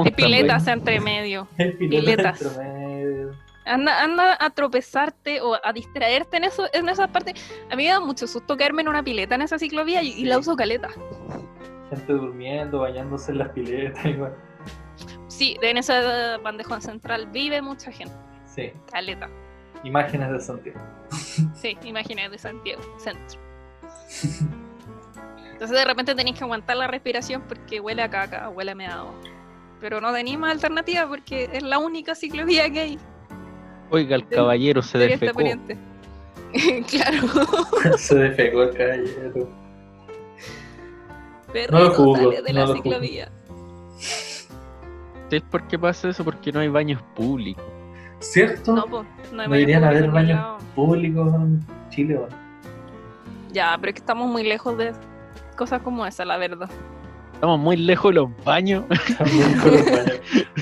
[0.05, 1.47] Hay piletas entre medio.
[1.57, 2.41] hay piletas Piletas.
[2.41, 3.44] entre medio.
[3.65, 7.33] Anda, anda a tropezarte o a distraerte en eso, en esas partes.
[7.71, 10.25] A mí me da mucho susto caerme en una pileta en esa ciclovía y, y
[10.25, 10.89] la uso caleta.
[11.89, 14.35] Gente durmiendo, bañándose en las piletas, igual.
[15.27, 18.15] Sí, en esa bandejón central vive mucha gente.
[18.45, 19.29] Sí, Caleta.
[19.83, 20.79] imágenes de Santiago.
[21.53, 23.39] Sí, imagínate de Santiago, centro.
[25.51, 29.13] Entonces de repente tenéis que aguantar la respiración porque huele a caca, huele a meado.
[29.81, 32.99] Pero no tenéis más alternativa porque es la única ciclovía que hay.
[33.91, 35.39] Oiga, el caballero se de defecó.
[36.89, 37.27] Claro,
[37.97, 39.49] Se defecó el caballero.
[41.51, 43.31] perrito juzgo, sale de no la lo ciclovía.
[45.25, 46.23] ¿Sabes por qué pasa eso?
[46.23, 47.63] Porque no hay baños públicos.
[48.19, 48.73] ¿Cierto?
[48.73, 50.57] No, No, pues, no hay deberían baño haber baños lado.
[50.75, 52.29] públicos en Chile, weón.
[53.51, 54.93] Ya, pero es que estamos muy lejos de
[55.57, 56.69] cosas como esa, la verdad.
[57.33, 58.85] Estamos muy lejos de los baños.
[59.17, 60.19] También con los baños.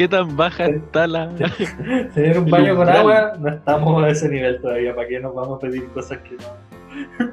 [0.00, 1.28] ¿Qué tan baja está la.?
[2.14, 4.96] Tener un baño con agua, no estamos a ese nivel todavía.
[4.96, 7.30] ¿Para qué nos vamos a pedir cosas que no?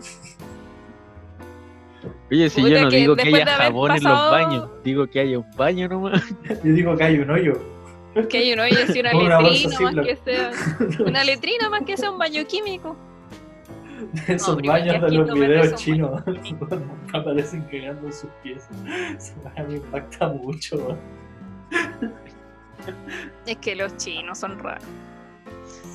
[2.29, 5.07] Oye, si Puta, yo no que digo que haya de jabón en los baños, digo
[5.07, 6.21] que haya un baño nomás.
[6.65, 7.53] Yo digo que hay un hoyo.
[8.27, 10.51] Que hay uno y es una letrina más que sea.
[11.05, 12.97] Una letrina más que sea un baño químico.
[14.27, 16.21] Esos pero igual baños de los videos chinos
[17.13, 18.67] aparecen cagando en sus pies.
[19.17, 19.35] Eso
[19.69, 20.97] me impacta mucho.
[23.45, 24.83] Es que los chinos son raros.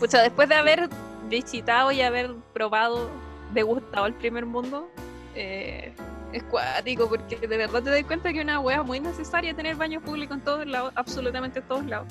[0.01, 0.89] Pucha, después de haber
[1.29, 3.09] visitado y haber probado,
[3.55, 4.89] degustado el primer mundo,
[5.35, 5.95] eh,
[6.33, 9.77] es cuático, porque de verdad te das cuenta que es una wea muy necesaria tener
[9.77, 12.09] baños públicos en todos lados, absolutamente en todos lados.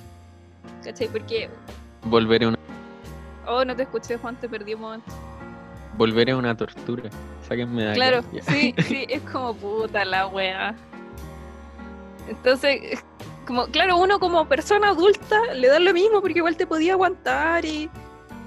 [0.84, 1.08] ¿Cachai?
[1.08, 1.50] Porque,
[2.04, 2.58] Volveré una,
[3.48, 5.12] oh, no te escuché, Juan, te perdí un momento.
[5.98, 7.10] volveré una tortura.
[7.48, 7.94] Sáquenme de.
[7.94, 10.76] Claro, sí, sí, es como puta la wea.
[12.28, 13.04] Entonces, es
[13.46, 17.66] como, claro, uno como persona adulta le da lo mismo porque igual te podía aguantar
[17.66, 17.90] y,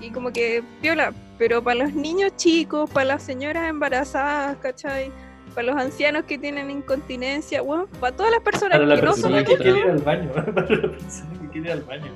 [0.00, 1.12] y como que piola.
[1.38, 5.10] Pero para los niños chicos, para las señoras embarazadas, ¿cachai?
[5.54, 9.12] Para los ancianos que tienen incontinencia, bueno, para todas las personas Para la que no
[9.14, 10.32] son persona que quiere ir al baño.
[10.54, 12.12] Para la persona que quiere ir al baño.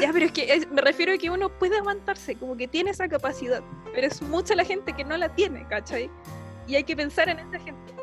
[0.00, 2.90] Ya, pero es que es- me refiero a que uno puede aguantarse, como que tiene
[2.90, 3.62] esa capacidad.
[3.94, 6.10] Pero es mucha la gente que no la tiene, ¿cachai?
[6.66, 7.93] Y hay que pensar en esa gente.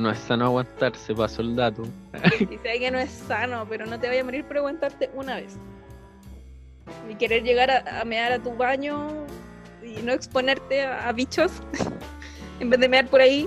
[0.00, 1.82] No es sano aguantarse, pasó el dato.
[2.40, 5.36] Y sé que no es sano, pero no te vaya a morir por aguantarte una
[5.36, 5.56] vez.
[7.10, 9.08] Y querer llegar a, a mear a tu baño
[9.84, 11.52] y no exponerte a, a bichos
[12.60, 13.46] en vez de mear por ahí,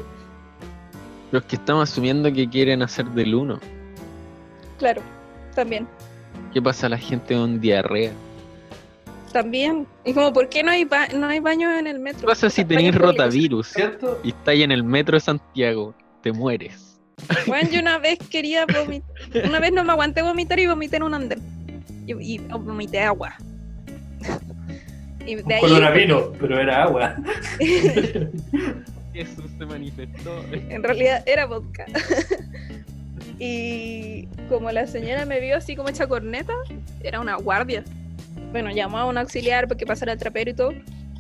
[1.31, 3.59] Los que estamos asumiendo que quieren hacer del uno.
[4.77, 5.01] claro,
[5.55, 5.87] también.
[6.53, 8.11] ¿Qué pasa a la gente con diarrea?
[9.31, 9.87] También.
[10.05, 12.21] Y como, ¿por qué no hay, ba- no hay baños en el metro?
[12.21, 13.09] ¿Qué pasa si tenéis públicos.
[13.17, 14.19] rotavirus ¿Cierto?
[14.23, 15.95] y estáis en el metro de Santiago?
[16.23, 16.99] Te mueres.
[17.45, 19.11] Bueno, yo una vez quería vomitar.
[19.45, 21.39] Una vez no me aguanté vomitar y vomité en un andén.
[22.07, 23.35] Y, y vomité agua.
[25.25, 25.59] Y de Un ahí.
[25.61, 27.15] color a vino, pero era agua.
[29.13, 30.43] Jesús se manifestó.
[30.51, 31.85] En realidad era vodka.
[33.39, 36.53] y como la señora me vio así como hecha corneta,
[37.03, 37.83] era una guardia.
[38.51, 40.73] Bueno, llamó a un auxiliar para que pasara el trapero y todo.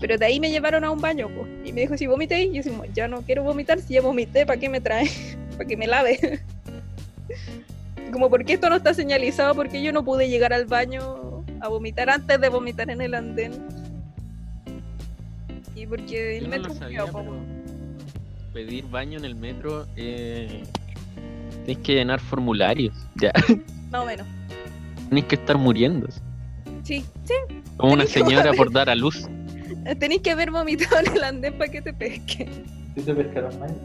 [0.03, 1.29] Pero de ahí me llevaron a un baño.
[1.63, 4.45] Y me dijo, si vomité, y yo decimos, ya no quiero vomitar, si ya vomité,
[4.45, 5.09] ¿para qué me trae?
[5.57, 6.41] para que me lave.
[8.11, 9.55] como, ¿por qué esto no está señalizado?
[9.55, 13.53] Porque yo no pude llegar al baño a vomitar antes de vomitar en el andén.
[15.73, 17.37] Y porque el Yo no metro es sabía, pero
[18.51, 20.63] pedir baño en el metro eh,
[21.61, 22.93] tenéis que llenar formularios.
[23.21, 23.31] Ya,
[23.89, 24.27] Más o menos.
[25.07, 26.09] tenéis que estar muriendo.
[26.83, 27.35] Sí, sí,
[27.77, 29.29] Como una señora por dar a luz.
[29.99, 32.47] Tenéis que haber vomitado en el andén para que te pesque.
[32.95, 33.75] ¿Sí te pescaron mal?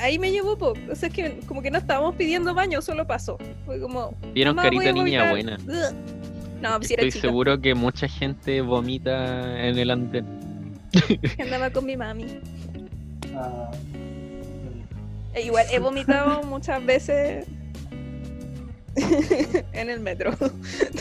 [0.00, 0.78] Ahí me llevó poco.
[0.90, 3.38] O sea, es que como que no estábamos pidiendo baño, solo pasó.
[3.64, 4.14] Fue como.
[4.34, 5.58] Vieron "Mamá, voy carita niña vomitar".
[5.64, 5.92] buena.
[6.60, 7.28] No, pues era Estoy chica.
[7.28, 10.26] seguro que mucha gente vomita en el andén.
[11.40, 12.40] Andaba con mi mami.
[13.36, 13.70] Ah,
[15.34, 17.46] E igual he vomitado muchas veces
[19.72, 20.32] en el metro.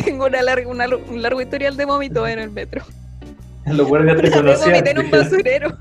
[0.03, 2.83] Tengo una larga, una- un largo historial de vómito en el metro.
[3.73, 5.11] los guardias te vomité en un conocían.
[5.11, 5.77] basurero.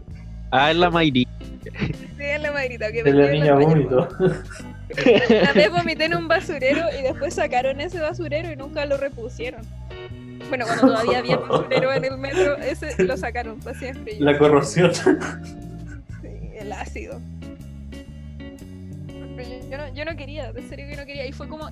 [0.51, 1.27] Ah, es la Mayri.
[1.62, 4.09] Sí, en la magrita que De la en niña vómito.
[4.20, 9.62] Una vez vomité en un basurero y después sacaron ese basurero y nunca lo repusieron.
[10.49, 14.14] Bueno, cuando todavía había basurero en el metro, ese lo sacaron para siempre.
[14.20, 14.94] La corrosión.
[14.94, 17.20] Sí, el ácido.
[19.37, 21.27] Pero yo, no, yo no quería, de serio que no quería.
[21.27, 21.68] Y fue como.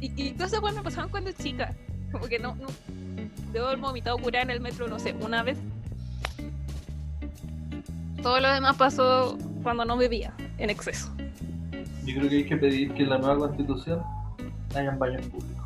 [0.00, 1.72] Y, y todas esas cosas me pasaban cuando chica.
[2.10, 2.54] Como que no.
[2.56, 2.66] no
[3.54, 5.56] debo haber vomitado curada en el metro, no sé, una vez.
[8.22, 11.10] Todo lo demás pasó cuando no bebía, en exceso.
[12.04, 14.02] Yo creo que hay que pedir que en la nueva constitución
[14.74, 15.64] hayan baños públicos.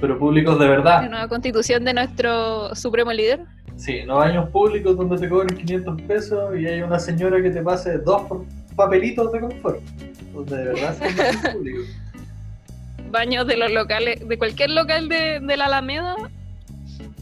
[0.00, 1.10] pero públicos de La verdad.
[1.10, 3.40] nueva constitución de nuestro supremo líder.
[3.76, 7.62] Sí, no baños públicos donde te cobren 500 pesos y hay una señora que te
[7.62, 8.22] pase dos
[8.76, 9.80] papelitos de confort.
[10.34, 11.86] Donde de verdad son baños públicos.
[13.10, 16.14] Baños de los locales, de cualquier local de, de la Alameda,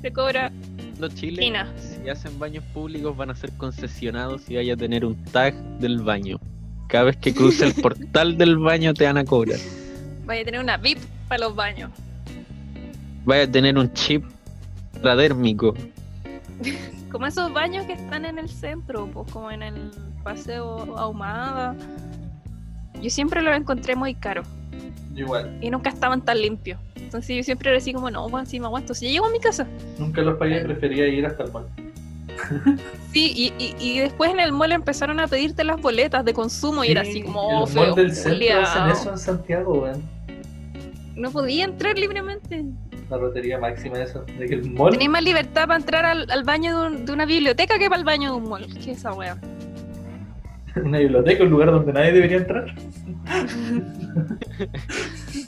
[0.00, 0.52] se cobra.
[0.98, 1.72] Los Chile, China.
[1.76, 6.02] si hacen baños públicos, van a ser concesionados y vaya a tener un tag del
[6.02, 6.40] baño.
[6.88, 9.58] Cada vez que cruce el portal del baño te van a cobrar.
[10.24, 11.90] Vaya a tener una VIP para los baños.
[13.24, 14.24] Vaya a tener un chip
[15.02, 15.74] radérmico.
[17.12, 19.90] Como esos baños que están en el centro, pues como en el
[20.22, 21.74] Paseo Ahumada.
[23.00, 24.46] Yo siempre los encontré muy caros
[25.16, 26.78] igual, y nunca estaban tan limpios.
[27.08, 28.92] Entonces yo siempre era así como, no, bueno, sí me aguanto.
[28.92, 29.66] Si ya llego a mi casa.
[29.98, 31.64] nunca los pagué, prefería ir hasta el mall.
[33.14, 36.84] Sí, y, y, y después en el mall empezaron a pedirte las boletas de consumo
[36.84, 38.60] y era así como, oh, el mall feo, del centro culiao.
[38.62, 40.02] hacen eso en Santiago, weón.
[41.16, 42.66] No podía entrar libremente.
[43.08, 44.22] La rotería máxima eso.
[44.38, 47.12] De que el mall Tenés más libertad para entrar al, al baño de, un- de
[47.12, 48.66] una biblioteca que para el baño de un mall.
[48.74, 49.38] ¿Qué es esa wea?
[50.84, 52.74] una biblioteca, un lugar donde nadie debería entrar.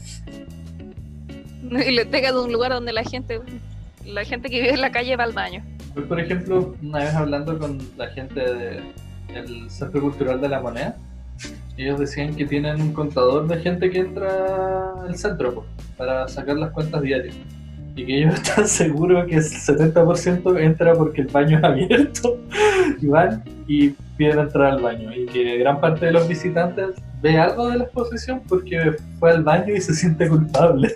[1.70, 3.40] Una biblioteca de un lugar donde la gente,
[4.04, 5.64] la gente que vive en la calle va al baño.
[5.94, 10.96] Pues, por ejemplo, una vez hablando con la gente del Centro Cultural de la Moneda,
[11.76, 16.56] ellos decían que tienen un contador de gente que entra al centro pues, para sacar
[16.56, 17.36] las cuentas diarias.
[17.94, 22.36] Y que ellos están seguros que el 70% entra porque el baño es abierto
[23.00, 25.14] y van y piden entrar al baño.
[25.14, 29.44] Y que gran parte de los visitantes ve algo de la exposición porque fue al
[29.44, 30.92] baño y se siente culpable.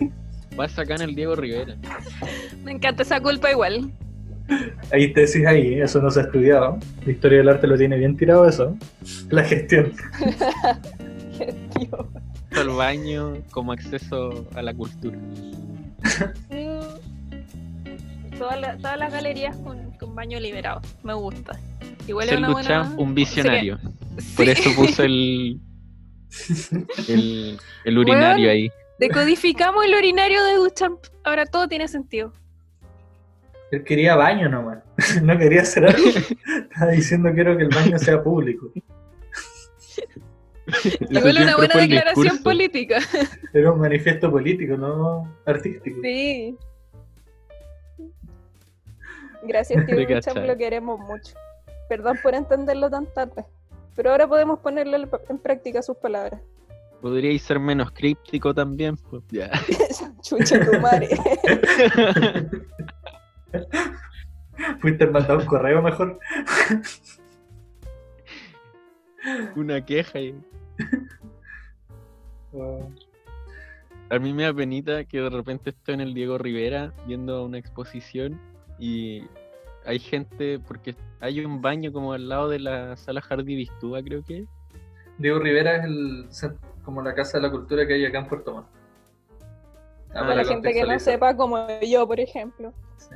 [0.59, 1.77] Va a sacar el Diego Rivera.
[2.63, 3.91] Me encanta esa culpa igual.
[4.93, 6.79] Hay tesis ahí, eso no se ha estudiado.
[7.07, 8.77] La historia del arte lo tiene bien tirado eso.
[9.31, 9.93] La gestión.
[11.79, 12.09] Tío.
[12.53, 15.19] al baño como acceso a la cultura.
[18.39, 20.81] Todas, las- todas las galerías con, con baño liberado.
[21.03, 21.59] Me gusta.
[22.07, 22.95] Igual es Ser una buena.
[22.97, 23.79] un visionario.
[24.19, 24.35] Sí.
[24.37, 25.61] Por eso puso el,
[27.09, 28.71] el, el urinario ahí.
[28.99, 31.05] Decodificamos el urinario de Duchamp.
[31.25, 32.33] Ahora todo tiene sentido.
[33.71, 34.79] Él quería baño nomás.
[35.23, 36.09] No quería hacer algo.
[36.09, 38.71] Estaba diciendo quiero que el baño sea público.
[41.11, 42.45] Igual una buena declaración discurso.
[42.45, 42.99] política.
[43.53, 45.99] Era un manifiesto político, no artístico.
[46.03, 46.57] Sí.
[49.43, 51.35] Gracias, tío Duchamp, lo queremos mucho.
[51.89, 53.45] Perdón por entenderlo tan tarde.
[53.95, 56.41] Pero ahora podemos ponerle en práctica sus palabras.
[57.05, 58.97] Podríais ser menos críptico también.
[58.97, 59.51] Pues, ya.
[60.23, 61.11] Chucha tu madre.
[64.81, 66.19] Fuiste a mandar un correo mejor.
[69.55, 70.19] Una queja.
[70.19, 70.35] y-
[74.09, 77.59] A mí me da penita que de repente estoy en el Diego Rivera viendo una
[77.59, 78.41] exposición
[78.79, 79.25] y
[79.85, 84.25] hay gente, porque hay un baño como al lado de la sala Jardí Vistúa, creo
[84.25, 84.47] que.
[85.19, 86.27] Diego Rivera es el
[86.85, 88.67] como la casa de la cultura que hay acá en Puerto Montt.
[90.11, 92.73] Ah, Para para la gente que no sepa, como yo, por ejemplo.
[92.97, 93.15] Sí.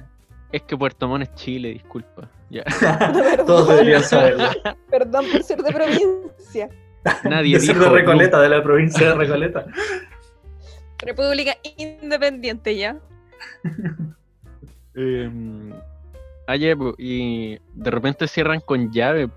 [0.51, 2.29] Es que Puerto Montt es Chile, disculpa.
[2.51, 2.65] Ya.
[3.47, 4.45] Todos deberían saberlo.
[4.91, 6.69] Perdón por ser de provincia.
[7.25, 9.67] Nadie De ser dijo de Recoleta, de la provincia de Recoleta.
[10.99, 12.99] República Independiente ya.
[14.95, 15.73] Em,
[16.47, 19.31] ah, po, y de repente cierran con llave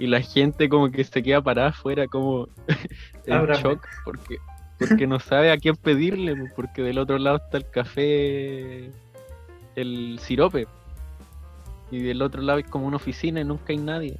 [0.00, 2.48] y la gente como que se queda parada afuera como
[3.26, 3.62] en Ábrame.
[3.62, 4.38] shock porque,
[4.78, 8.90] porque no sabe a quién pedirle, po, porque del otro lado está el café,
[9.76, 10.66] el sirope,
[11.90, 14.16] y del otro lado es como una oficina y nunca hay nadie.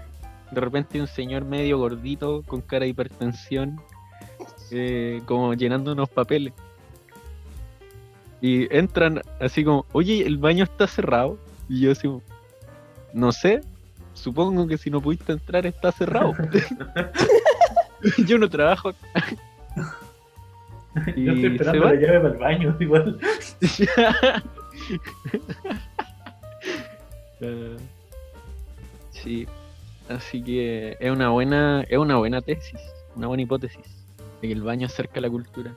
[0.50, 3.80] De repente hay un señor medio gordito con cara de hipertensión,
[4.72, 6.52] eh, como llenando unos papeles.
[8.42, 11.38] Y entran así como, oye, el baño está cerrado.
[11.68, 12.10] Y yo así,
[13.14, 13.62] no sé,
[14.14, 16.34] supongo que si no pudiste entrar está cerrado.
[18.26, 19.36] yo no trabajo acá.
[21.16, 23.20] Yo estoy Y esperando se la llave para el baño, igual.
[27.40, 27.76] Eh,
[29.12, 29.46] sí,
[30.08, 32.80] así que es una buena, es una buena tesis,
[33.14, 34.04] una buena hipótesis
[34.42, 35.72] de que el baño acerca la cultura.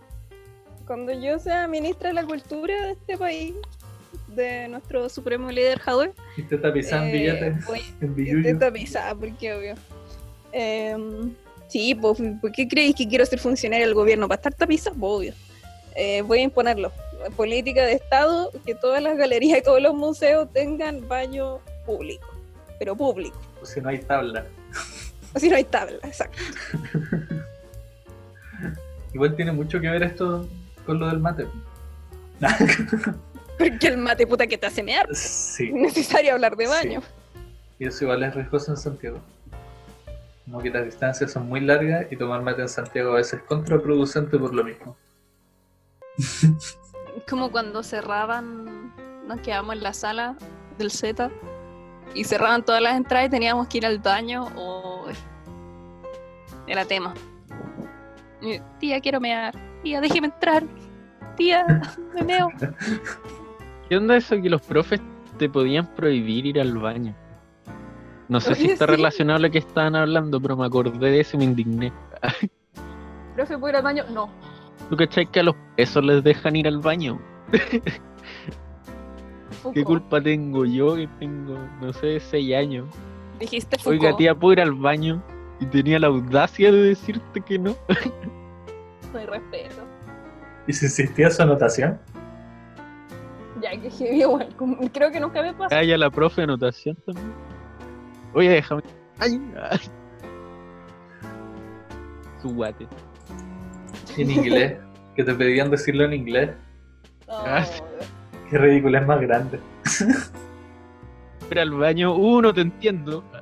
[0.88, 3.54] Cuando yo sea ministra de la cultura de este país,
[4.36, 8.60] de nuestro supremo líder Jadwe, Y te tapizan eh, billetes voy- en Estoy billuyo.
[8.60, 9.76] tapizada, porque obvio.
[10.52, 11.34] Em,
[11.68, 14.28] sí, pues, ¿por qué creéis que quiero ser funcionario del gobierno?
[14.28, 14.96] ¿Para estar tapizada?
[15.00, 15.34] Pues, obvio.
[15.96, 16.92] Eh, voy a imponerlo.
[17.38, 22.28] Política de Estado, que todas las galerías y todos los museos tengan baño público.
[22.80, 23.40] Pero público.
[23.64, 24.46] Si no hay tabla.
[25.34, 26.38] Así no hay tabla, exacto.
[29.14, 30.48] Igual tiene mucho que ver esto
[30.86, 31.46] con lo del mate.
[33.58, 35.08] Porque el mate puta que te hace mear.
[35.14, 35.68] sí.
[35.68, 36.72] Es necesario hablar de Sí.
[36.72, 37.02] baño.
[37.80, 39.20] Y eso igual es riesgoso en Santiago.
[40.46, 43.46] Como que las distancias son muy largas y tomar mate en Santiago a veces es
[43.46, 44.96] contraproducente por lo mismo.
[47.30, 48.94] Como cuando cerraban,
[49.28, 50.36] nos quedamos en la sala
[50.78, 51.30] del Z
[52.14, 55.06] y cerraban todas las entradas y teníamos que ir al baño o
[56.68, 57.14] era tema.
[58.80, 59.54] Tía, quiero mear.
[59.84, 60.64] Tía, déjeme entrar.
[61.38, 61.66] Tía,
[62.14, 62.50] me meo.
[63.90, 65.02] ¿Qué onda eso que los profes
[65.38, 67.16] te podían prohibir ir al baño?
[68.30, 68.92] No sé si está sí.
[68.92, 71.92] relacionado a lo que estaban hablando, pero me acordé de eso y me indigné.
[73.36, 74.06] ¿Profe, puedo ir al baño?
[74.12, 74.30] No.
[74.90, 77.20] ¿Tú cachai que a los presos les dejan ir al baño?
[79.62, 79.76] Foucault.
[79.76, 82.88] ¿Qué culpa tengo yo que tengo, no sé, seis años?
[83.40, 84.04] Dijiste Foucault.
[84.04, 85.24] Oiga, tía, ¿puedo ir al baño?
[85.60, 87.76] Y tenía la audacia de decirte que no.
[89.14, 89.84] No hay respeto.
[90.66, 92.00] ¿Y si existía su anotación?
[93.64, 94.50] Ya que heavy igual.
[94.58, 95.70] como- Creo que nunca me pasó.
[95.70, 97.34] Calla la profe de anotación también.
[98.34, 98.84] Oye, déjame.
[99.20, 99.42] Ay,
[99.72, 99.80] ay.
[102.42, 102.86] Su guate.
[104.18, 104.78] En inglés.
[105.16, 106.50] que te pedían decirlo en inglés.
[107.30, 107.82] Ah, sí.
[108.50, 109.60] Qué ridículo es más grande.
[111.52, 113.24] Ir al baño, uh, no te entiendo.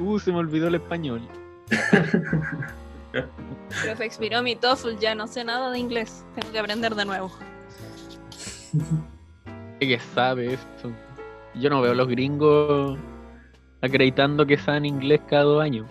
[0.00, 1.20] Uh, se me olvidó el español.
[3.12, 6.24] Profe, expiró mi TOEFL, ya no sé nada de inglés.
[6.34, 7.30] Tengo que aprender de nuevo.
[9.80, 10.92] ¿Qué sabe eso?
[11.54, 12.98] Yo no veo a los gringos
[13.80, 15.86] acreditando que saben inglés cada dos años.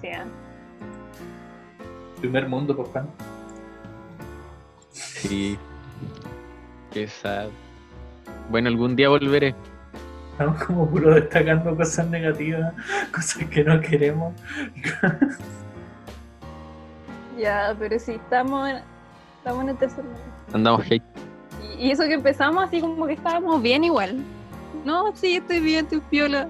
[0.00, 0.24] Sí, ah.
[2.20, 3.08] Primer mundo, pues Juan.
[4.90, 5.58] Sí.
[6.92, 7.48] Qué sad.
[8.50, 9.54] Bueno, algún día volveré.
[10.32, 12.72] Estamos como puro destacando cosas negativas,
[13.12, 14.34] cosas que no queremos.
[17.38, 18.76] Ya, pero sí, estamos en,
[19.38, 20.20] estamos en el tercer mundo.
[20.52, 21.11] Andamos hate.
[21.82, 24.22] Y, eso que empezamos así como que estábamos bien igual.
[24.84, 26.48] No, sí, estoy bien, estoy piola.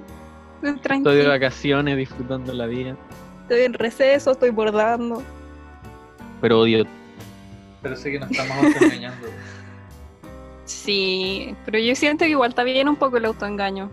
[0.56, 1.28] Estoy Estoy de tranquila.
[1.28, 2.96] vacaciones, disfrutando la vida.
[3.42, 5.22] Estoy en receso, estoy bordando.
[6.42, 6.84] Pero odio.
[7.80, 9.26] Pero sé que nos estamos autoengañando.
[10.64, 13.90] Sí, pero yo siento que igual está bien un poco el autoengaño.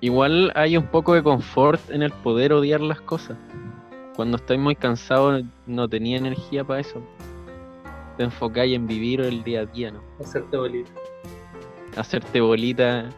[0.00, 3.38] Igual hay un poco de confort en el poder odiar las cosas.
[4.16, 7.00] Cuando estoy muy cansado, no tenía energía para eso.
[8.16, 10.02] Te enfocáis en vivir el día a día, ¿no?
[10.20, 10.90] Hacerte bolita.
[11.96, 13.10] Hacerte bolita,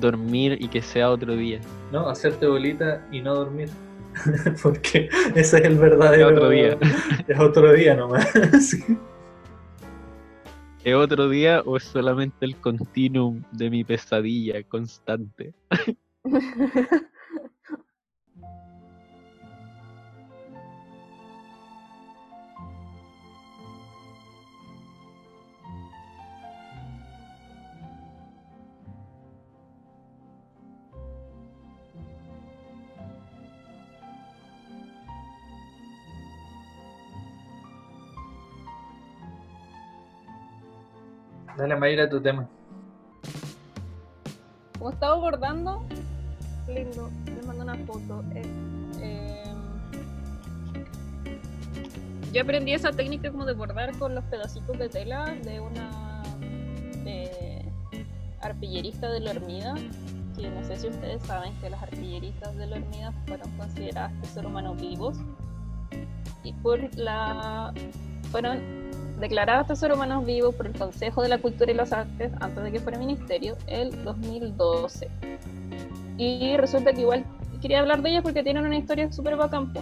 [0.00, 1.60] dormir y que sea otro día.
[1.92, 3.68] No, hacerte bolita y no dormir.
[4.62, 6.30] Porque ese es el verdadero.
[6.30, 6.78] Es otro día.
[7.28, 8.28] Es otro día nomás.
[8.60, 8.82] Sí.
[10.84, 15.52] ¿Es otro día o es solamente el continuum de mi pesadilla constante?
[41.56, 42.48] Dale, Mayra, tu tema.
[44.78, 45.84] Como estaba bordando,
[46.68, 48.22] lindo, les mando una foto.
[48.34, 49.44] eh,
[52.32, 56.06] yo aprendí esa técnica como de bordar con los pedacitos de tela de una
[58.46, 59.74] arpillerista de la Hormida,
[60.36, 64.50] que no sé si ustedes saben que las arpilleristas de la Hormida fueron consideradas tesoros
[64.50, 65.18] humanos vivos
[66.44, 67.72] y por la
[68.30, 68.85] fueron
[69.18, 72.72] declaradas tesoros humanos vivos por el Consejo de la Cultura y las Artes antes de
[72.72, 75.08] que fuera ministerio el 2012
[76.18, 77.24] y resulta que igual
[77.60, 79.72] quería hablar de ellas porque tienen una historia súper bacán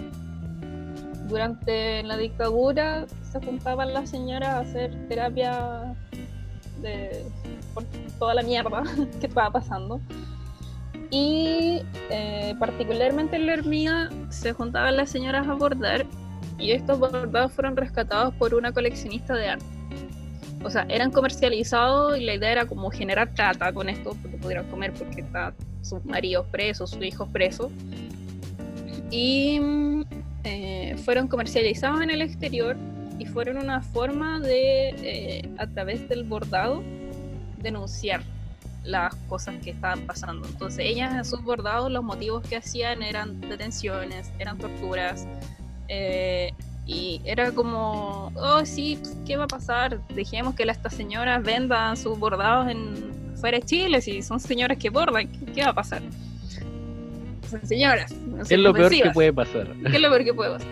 [1.27, 5.95] durante la dictadura se juntaban las señoras a hacer terapia
[6.81, 7.25] de
[7.73, 7.83] por
[8.19, 8.83] toda la mierda
[9.19, 9.99] que estaba pasando.
[11.11, 16.05] Y eh, particularmente en la Hermida se juntaban las señoras a bordar
[16.57, 19.65] y estos bordados fueron rescatados por una coleccionista de arte.
[20.63, 24.67] O sea, eran comercializados y la idea era como generar plata con esto, porque pudieran
[24.69, 27.71] comer porque está sus maridos presos, sus hijos presos.
[29.11, 29.59] Y
[30.43, 32.75] eh, fueron comercializados en el exterior
[33.19, 36.83] y fueron una forma de, eh, a través del bordado,
[37.61, 38.21] denunciar
[38.83, 40.47] las cosas que estaban pasando.
[40.47, 45.27] Entonces ellas en sus bordados los motivos que hacían eran detenciones, eran torturas,
[45.87, 46.51] eh,
[46.85, 49.99] y era como, oh sí, ¿qué va a pasar?
[50.09, 54.89] Dejemos que estas señoras vendan sus bordados en fuera de Chile, si son señoras que
[54.89, 56.01] bordan, ¿qué, qué va a pasar?
[57.49, 58.11] Son señoras.
[58.11, 59.67] no ¿Qué sean es lo peor que puede pasar?
[59.67, 60.67] ¿Qué es lo peor que puede pasar?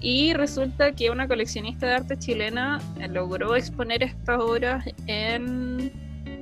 [0.00, 5.92] Y resulta que una coleccionista de arte chilena logró exponer estas obras en,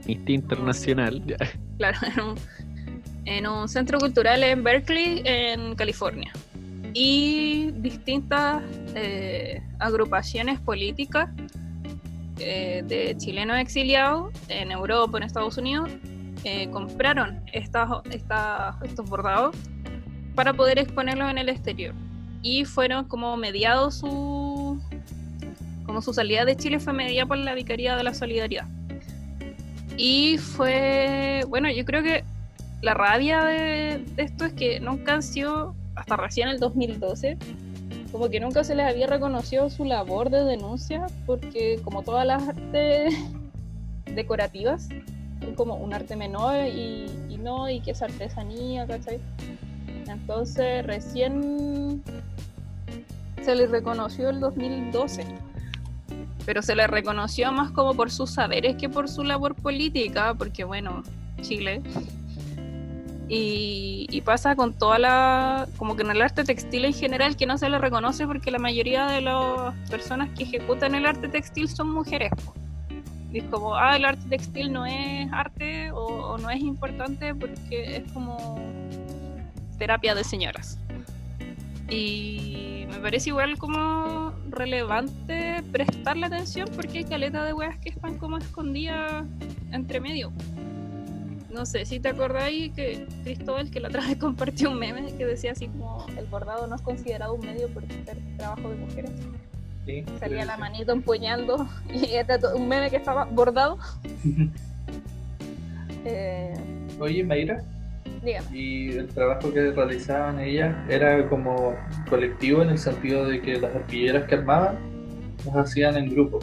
[0.06, 1.22] Insti Internacional.
[1.78, 2.34] claro, en un,
[3.24, 6.32] en un centro cultural en Berkeley, en California.
[6.94, 8.62] Y distintas
[8.94, 11.30] eh, agrupaciones políticas
[12.38, 15.90] eh, de chilenos exiliados en Europa, en Estados Unidos,
[16.44, 19.56] eh, compraron estos bordados
[20.34, 21.94] para poder exponerlos en el exterior.
[22.42, 24.80] Y fueron como mediados su.
[25.84, 28.66] Como su salida de Chile fue mediada por la Vicaría de la Solidaridad.
[29.96, 31.42] Y fue.
[31.48, 32.22] Bueno, yo creo que
[32.82, 37.36] la rabia de, de esto es que nunca han sido, hasta recién el 2012,
[38.12, 42.48] como que nunca se les había reconocido su labor de denuncia, porque como todas las
[42.48, 43.14] artes
[44.14, 44.88] decorativas,
[45.40, 49.20] es como un arte menor y, no, y que es artesanía, ¿cachai?
[50.06, 52.02] Entonces recién
[53.42, 55.24] se les reconoció el 2012,
[56.44, 60.64] pero se les reconoció más como por sus saberes que por su labor política, porque
[60.64, 61.02] bueno,
[61.42, 61.82] Chile.
[63.28, 67.56] Y, pasa con toda la, como que en el arte textil en general, que no
[67.56, 71.90] se le reconoce porque la mayoría de las personas que ejecutan el arte textil son
[71.90, 72.30] mujeres.
[73.32, 77.34] Y es como, ah, el arte textil no es arte o, o no es importante
[77.34, 78.58] porque es como
[79.78, 80.78] terapia de señoras.
[81.88, 88.18] Y me parece igual como relevante prestarle atención porque hay caleta de weas que están
[88.18, 89.24] como escondidas
[89.72, 90.32] entre medio.
[91.50, 95.24] No sé si te acordáis que Cristóbal que la otra vez compartió un meme que
[95.26, 99.10] decía así como el bordado no es considerado un medio por ser trabajo de mujeres.
[99.86, 100.60] Sí, Salía sí, la sí.
[100.60, 102.08] manito empuñando y
[102.40, 103.78] to- un meme que estaba bordado.
[106.04, 106.54] Eh,
[107.00, 107.62] Oye, Mayra,
[108.24, 108.46] dígame.
[108.56, 111.74] y el trabajo que realizaban ellas era como
[112.08, 114.78] colectivo en el sentido de que las arpilleras que armaban
[115.44, 116.38] las hacían en grupo,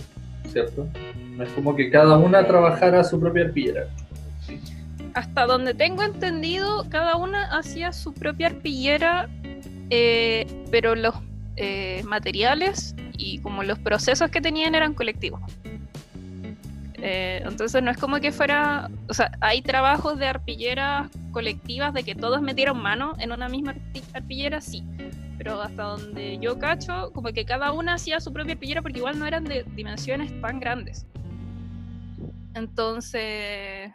[0.48, 0.88] ¿cierto?
[1.36, 3.88] No es como que cada una trabajara su propia arpillera.
[5.16, 9.30] Hasta donde tengo entendido, cada una hacía su propia arpillera,
[9.90, 11.16] eh, pero los
[11.56, 15.40] eh, materiales y como los procesos que tenían eran colectivos.
[16.96, 22.04] Eh, entonces no es como que fuera, o sea, hay trabajos de arpilleras colectivas de
[22.04, 24.84] que todos metieron mano en una misma arpi- arpillera, sí.
[25.38, 29.18] Pero hasta donde yo cacho, como que cada una hacía su propia arpillera porque igual
[29.18, 31.06] no eran de dimensiones tan grandes.
[32.54, 33.92] Entonces,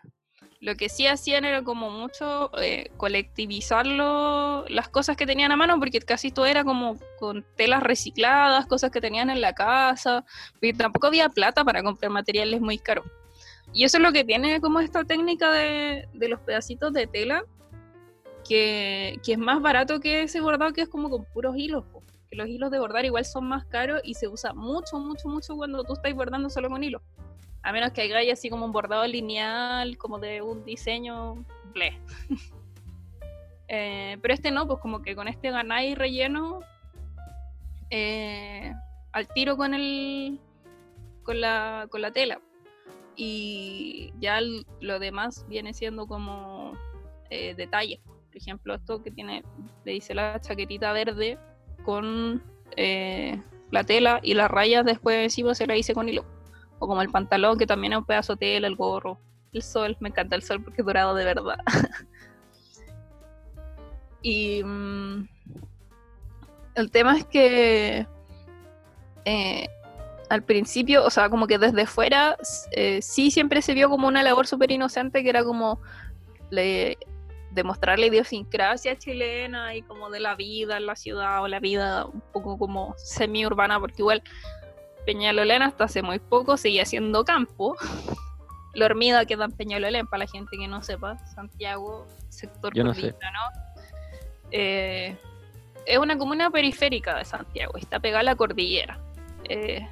[0.61, 5.79] lo que sí hacían era como mucho eh, colectivizarlo, las cosas que tenían a mano,
[5.79, 10.75] porque casi todo era como con telas recicladas, cosas que tenían en la casa, porque
[10.75, 13.07] tampoco había plata para comprar materiales muy caros.
[13.73, 17.45] Y eso es lo que tiene como esta técnica de, de los pedacitos de tela,
[18.47, 21.85] que, que es más barato que ese bordado que es como con puros hilos.
[21.91, 22.03] po.
[22.29, 25.57] Que los hilos de bordar igual son más caros y se usa mucho, mucho, mucho
[25.57, 27.03] cuando tú estás bordando solo con hilo.
[27.63, 31.45] A menos que haya así como un bordado lineal, como de un diseño
[31.75, 31.99] ble.
[33.73, 36.59] Eh, pero este no, pues como que con este ganáis relleno
[37.89, 38.73] eh,
[39.13, 40.41] al tiro con el
[41.23, 42.41] con la, con la tela.
[43.15, 44.41] Y ya
[44.81, 46.73] lo demás viene siendo como
[47.31, 48.01] eh, detalles.
[48.01, 49.45] Por ejemplo, esto que tiene,
[49.85, 51.39] le dice la chaquetita verde
[51.85, 52.43] con
[52.77, 53.41] eh,
[53.71, 56.25] la tela y las rayas después encima se la hice con hilo
[56.81, 59.21] o como el pantalón que también es un pedazo de tela, el gorro,
[59.53, 61.59] el sol, me encanta el sol porque es dorado de verdad.
[64.23, 65.29] y mm,
[66.75, 68.07] el tema es que
[69.25, 69.69] eh,
[70.31, 72.37] al principio, o sea, como que desde fuera
[72.73, 75.81] eh, sí siempre se vio como una labor súper inocente que era como
[76.51, 76.97] le,
[77.51, 82.07] demostrar la idiosincrasia chilena y como de la vida en la ciudad o la vida
[82.07, 84.23] un poco como semi-urbana, porque igual
[85.11, 87.77] Peñalolén hasta hace muy poco seguía siendo campo.
[88.75, 92.95] La hormida queda en Peñalolén, para la gente que no sepa, Santiago, sector Yo no
[92.95, 93.11] sé.
[93.11, 93.83] ¿no?
[94.53, 95.17] Eh,
[95.85, 99.01] es una comuna periférica de Santiago, está pegada a la cordillera.
[99.49, 99.85] Eh,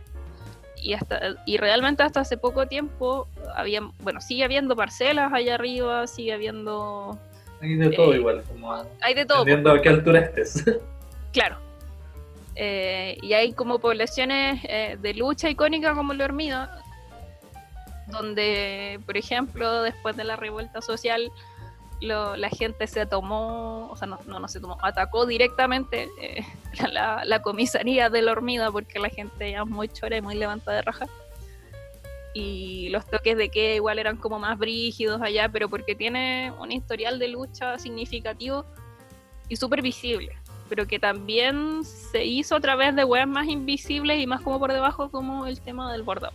[0.77, 6.07] y, hasta, y realmente hasta hace poco tiempo había, bueno, sigue habiendo parcelas allá arriba,
[6.07, 7.19] sigue habiendo...
[7.61, 9.39] Hay de todo Eh, igual, como Hay de todo.
[9.39, 10.65] dependiendo a qué altura estés.
[11.33, 11.59] Claro.
[12.61, 16.83] Eh, y hay como poblaciones eh, de lucha icónica como la hormiga,
[18.09, 21.31] donde, por ejemplo, después de la revuelta social,
[22.01, 26.45] la gente se tomó, o sea, no, no, no se tomó, atacó directamente eh,
[26.93, 30.35] la, la comisaría de la hormiga porque la gente ya es muy chora y muy
[30.35, 31.07] levanta de raja.
[32.35, 36.73] Y los toques de que igual eran como más brígidos allá, pero porque tiene un
[36.73, 38.65] historial de lucha significativo
[39.49, 40.37] y súper visible.
[40.69, 44.73] Pero que también se hizo a través de webs más invisibles y más como por
[44.73, 46.35] debajo, como el tema del bordado.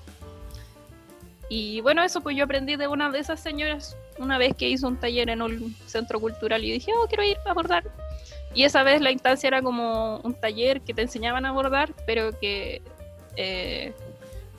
[1.50, 4.88] Y bueno, eso pues yo aprendí de una de esas señoras una vez que hizo
[4.88, 7.84] un taller en un centro cultural y dije, oh, quiero ir a bordar.
[8.54, 12.38] Y esa vez la instancia era como un taller que te enseñaban a bordar, pero
[12.40, 12.82] que
[13.36, 13.94] eh,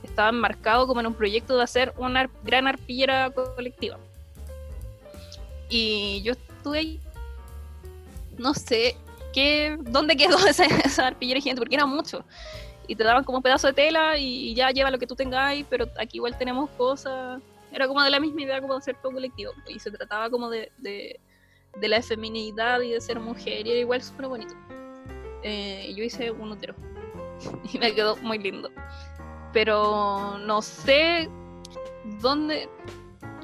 [0.03, 3.99] estaba enmarcado como en un proyecto de hacer una gran arpillera colectiva.
[5.69, 7.01] Y yo estuve ahí,
[8.37, 8.97] no sé
[9.35, 12.25] qué, dónde quedó esa, esa arpillera gente, porque era mucho.
[12.87, 15.67] Y te daban como un pedazo de tela y ya lleva lo que tú tengáis,
[15.69, 17.43] pero aquí igual tenemos cosas.
[17.73, 19.53] Era como de la misma idea como de hacer todo colectivo.
[19.69, 21.19] Y se trataba como de, de,
[21.81, 24.55] de la feminidad y de ser mujer, y era igual súper bonito.
[25.43, 26.75] Eh, yo hice un útero
[27.73, 28.71] y me quedó muy lindo.
[29.53, 31.29] Pero no sé
[32.21, 32.69] dónde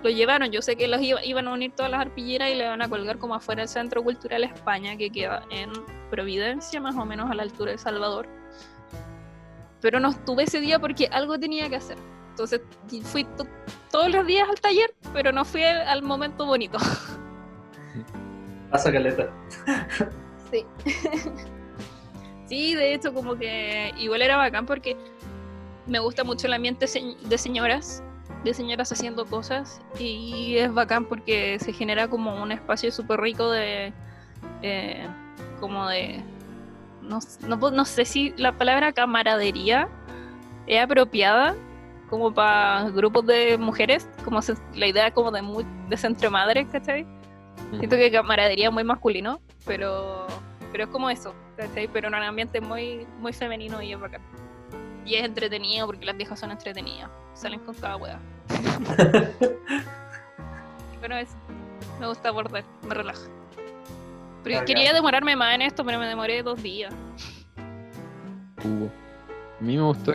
[0.02, 0.50] lo llevaron.
[0.50, 3.18] Yo sé que los iban a unir todas las arpilleras y le van a colgar
[3.18, 5.70] como afuera del Centro Cultural España, que queda en
[6.10, 8.28] Providencia, más o menos a la altura de Salvador.
[9.80, 11.98] Pero no estuve ese día porque algo tenía que hacer.
[12.30, 12.60] Entonces
[13.04, 13.26] fui
[13.90, 16.78] todos los días al taller, pero no fui al, al momento bonito.
[18.70, 19.28] Pasa caleta.
[20.50, 20.64] Sí.
[22.48, 24.96] sí, de hecho, como que igual era bacán porque
[25.86, 28.02] me gusta mucho el ambiente de señoras,
[28.44, 33.50] de señoras haciendo cosas y es bacán porque se genera como un espacio súper rico
[33.50, 33.92] de,
[34.62, 35.06] eh,
[35.60, 36.22] como de,
[37.02, 39.88] no, no, no, sé si la palabra camaradería
[40.66, 41.54] es apropiada
[42.08, 46.66] como para grupos de mujeres, como se, la idea como de, muy, de centro madre,
[46.66, 47.06] ¿cachai?
[47.78, 50.26] Siento que camaradería es muy masculino, pero,
[50.72, 51.88] pero es como eso, ¿cachai?
[51.88, 54.22] Pero en un ambiente muy, muy femenino y es bacán.
[55.04, 57.10] Y es entretenido porque las viejas son entretenidas.
[57.34, 58.20] Salen con cada hueá.
[61.00, 61.34] bueno, eso.
[61.98, 63.20] Me gusta bordar, me relaja.
[64.44, 64.92] Pero Ah, quería ya.
[64.94, 66.92] demorarme más en esto, pero me demoré dos días.
[68.64, 70.12] Uh, a mí me gustó.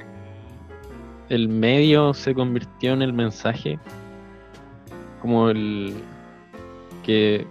[1.30, 3.80] El medio se convirtió en el mensaje.
[5.22, 5.96] Como el
[7.04, 7.46] que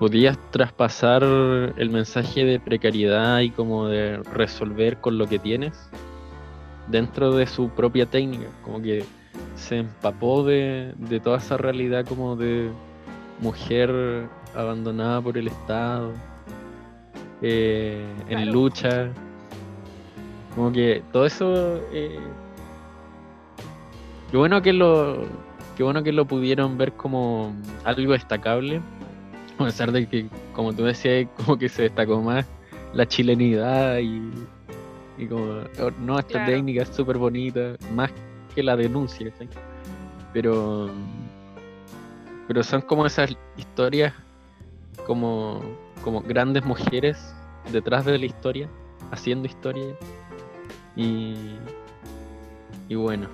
[0.00, 5.90] podías traspasar el mensaje de precariedad y como de resolver con lo que tienes
[6.88, 8.46] dentro de su propia técnica.
[8.64, 9.04] Como que
[9.56, 12.70] se empapó de, de toda esa realidad como de
[13.40, 14.26] mujer
[14.56, 16.12] abandonada por el Estado,
[17.42, 19.10] eh, en lucha.
[20.54, 21.78] Como que todo eso.
[21.92, 22.18] eh,
[24.30, 25.26] qué bueno que lo.
[25.76, 27.52] Qué bueno que lo pudieron ver como
[27.84, 28.80] algo destacable.
[29.60, 32.46] A pesar de que, como tú decías, como que se destacó más
[32.92, 34.30] la chilenidad y,
[35.18, 35.62] y como,
[36.00, 36.46] no, esta Claro.
[36.46, 38.10] técnica es súper bonita, más
[38.54, 39.32] que la denuncia.
[40.32, 40.90] Pero,
[42.48, 44.12] pero son como esas historias,
[45.06, 45.60] como,
[46.02, 47.34] como grandes mujeres
[47.72, 48.68] detrás de la historia,
[49.10, 49.94] haciendo historia.
[50.96, 51.56] Y,
[52.88, 53.28] y bueno,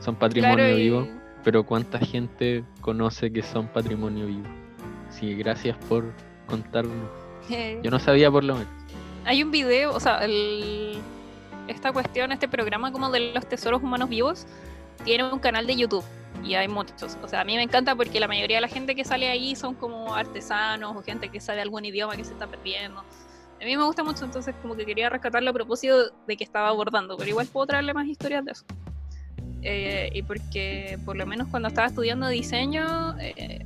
[0.00, 1.08] son patrimonio Claro, y- vivo,
[1.42, 4.48] pero ¿cuánta gente conoce que son patrimonio vivo?
[5.18, 6.12] Sí, gracias por
[6.46, 7.08] contarnos.
[7.82, 8.68] Yo no sabía por lo menos.
[9.24, 10.98] Hay un video, o sea, el-
[11.68, 14.46] esta cuestión, este programa como de los tesoros humanos vivos,
[15.04, 16.04] tiene un canal de YouTube
[16.42, 17.16] y hay muchos.
[17.22, 19.56] O sea, a mí me encanta porque la mayoría de la gente que sale ahí
[19.56, 23.00] son como artesanos o gente que sabe algún idioma que se está perdiendo.
[23.00, 26.68] A mí me gusta mucho, entonces como que quería rescatarlo a propósito de que estaba
[26.68, 28.64] abordando, pero igual puedo traerle más historias de eso.
[29.62, 33.64] Eh, y porque por lo menos cuando estaba estudiando diseño, eh,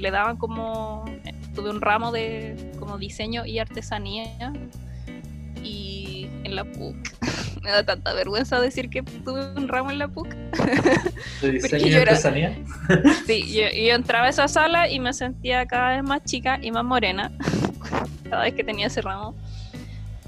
[0.00, 4.52] le daban como, eh, tuve un ramo de como diseño y artesanía
[5.62, 6.96] y en la PUC.
[7.62, 10.28] Me da tanta vergüenza decir que tuve un ramo en la PUC.
[11.42, 12.56] De diseño y era- artesanía.
[13.26, 16.70] Sí, yo, yo entraba a esa sala y me sentía cada vez más chica y
[16.70, 17.30] más morena
[18.28, 19.34] cada vez que tenía ese ramo.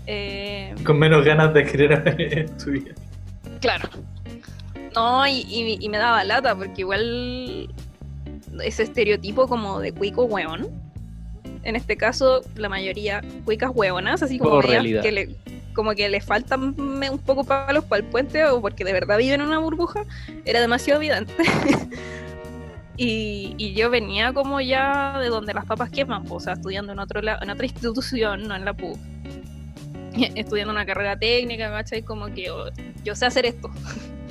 [0.06, 2.94] Eh, Con menos ganas de querer estudiar.
[3.60, 3.88] claro.
[4.94, 7.68] No, y, y- y me daba lata porque igual
[8.62, 10.68] ese estereotipo como de cuico hueón.
[11.64, 15.36] En este caso, la mayoría cuicas hueonas, así como que le,
[15.74, 19.40] como que le faltan un poco palos para el puente o porque de verdad viven
[19.40, 20.04] en una burbuja,
[20.44, 21.34] era demasiado evidente.
[22.96, 26.98] y, y yo venía como ya de donde las papas queman, o sea, estudiando en,
[26.98, 28.98] otro en otra institución, no en la PUC.
[30.34, 32.02] Estudiando una carrera técnica, ¿cachai?
[32.02, 32.66] Como que oh,
[33.04, 33.70] yo sé hacer esto.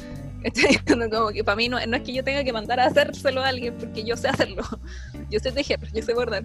[1.12, 3.50] Como que para mí no, no es que yo tenga que mandar a hacérselo a
[3.50, 4.64] alguien, porque yo sé hacerlo.
[5.30, 6.44] Yo sé tejer, yo sé bordar.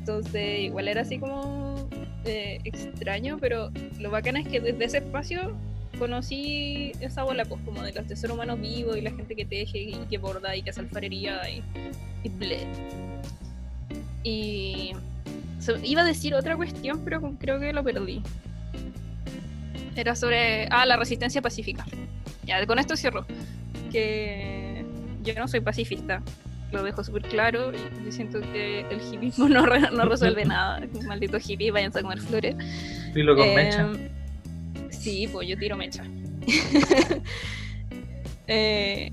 [0.00, 1.88] Entonces, igual era así como
[2.24, 5.56] eh, extraño, pero lo bacán es que desde ese espacio
[5.96, 9.78] conocí esa bola, pues, como de los tesoros humanos vivos y la gente que teje
[9.78, 11.62] y que borda y que hace alfarería y,
[12.24, 12.66] y ble.
[14.24, 14.92] Y,
[15.60, 18.22] So- iba a decir otra cuestión, pero creo que lo perdí.
[19.94, 20.66] Era sobre.
[20.70, 21.84] Ah, la resistencia pacífica.
[22.44, 23.26] Ya, con esto cierro.
[23.92, 24.84] Que
[25.22, 26.22] yo no soy pacifista.
[26.72, 27.72] Lo dejo súper claro.
[27.72, 30.80] y Yo siento que el hipismo no, re- no resuelve nada.
[31.06, 32.56] Malditos hippies, váyanse a comer flores.
[33.12, 33.88] Filo con Eh, mecha.
[34.90, 36.04] Sí, pues yo tiro mecha.
[38.52, 39.12] Eh,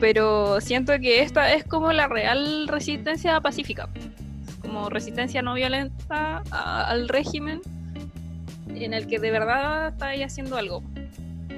[0.00, 3.88] pero siento que esta es como la real resistencia pacífica.
[4.62, 7.60] Como resistencia no violenta a- al régimen
[8.74, 10.82] en el que de verdad está ahí haciendo algo.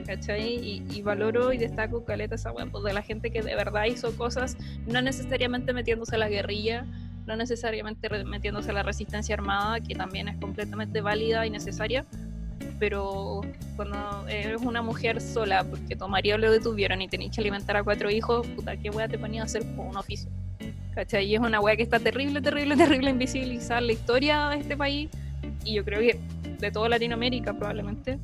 [0.06, 0.56] ¿Cachai?
[0.56, 3.86] Y, y valoro y destaco caleta esa wea, pues, de la gente que de verdad
[3.86, 6.84] hizo cosas, no necesariamente metiéndose a la guerrilla,
[7.26, 12.04] no necesariamente metiéndose a la resistencia armada, que también es completamente válida y necesaria,
[12.78, 13.40] pero
[13.76, 17.82] cuando eres una mujer sola, porque tu marido lo detuvieron y tenéis que alimentar a
[17.82, 20.30] cuatro hijos, puta, ¿qué wea te ponía a hacer como un oficio?
[20.94, 21.26] ¿Cachai?
[21.26, 24.76] Y es una wea que está terrible, terrible, terrible invisibilizada en la historia de este
[24.76, 25.08] país,
[25.64, 26.20] y yo creo que
[26.58, 28.18] de toda Latinoamérica probablemente,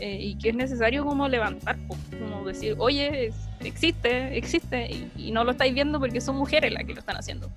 [0.00, 1.76] eh, y que es necesario como levantar,
[2.18, 6.94] como decir, oye, existe, existe, y, no lo estáis viendo porque son mujeres las que
[6.94, 7.48] lo están haciendo.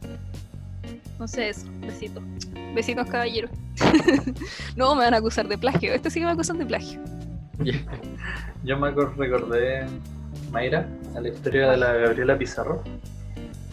[1.26, 2.24] Sé eso, besitos.
[2.76, 3.50] Besitos, caballeros.
[4.76, 5.94] no, me van a acusar de plagio.
[5.94, 7.02] Este sí que me acusan de plagio.
[8.64, 9.88] Yo me recordé
[10.52, 12.84] Mayra, a la historia de la Gabriela Pizarro.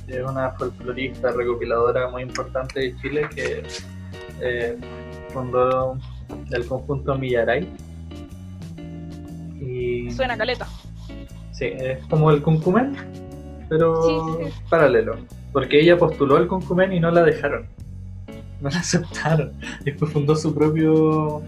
[0.08, 3.62] Es una folclorista recopiladora muy importante de Chile que
[4.40, 4.76] eh,
[5.28, 5.98] fundó
[6.50, 7.68] el conjunto Millaray.
[9.66, 10.66] Y Suena caleta.
[11.52, 12.94] sí, es como el Concumén,
[13.68, 14.60] pero Sí, sí, sí.
[14.68, 15.16] paralelo.
[15.52, 17.66] Porque ella postuló el Concumén y no la dejaron.
[18.60, 19.52] No la aceptaron.
[19.84, 21.42] Después fundó su propio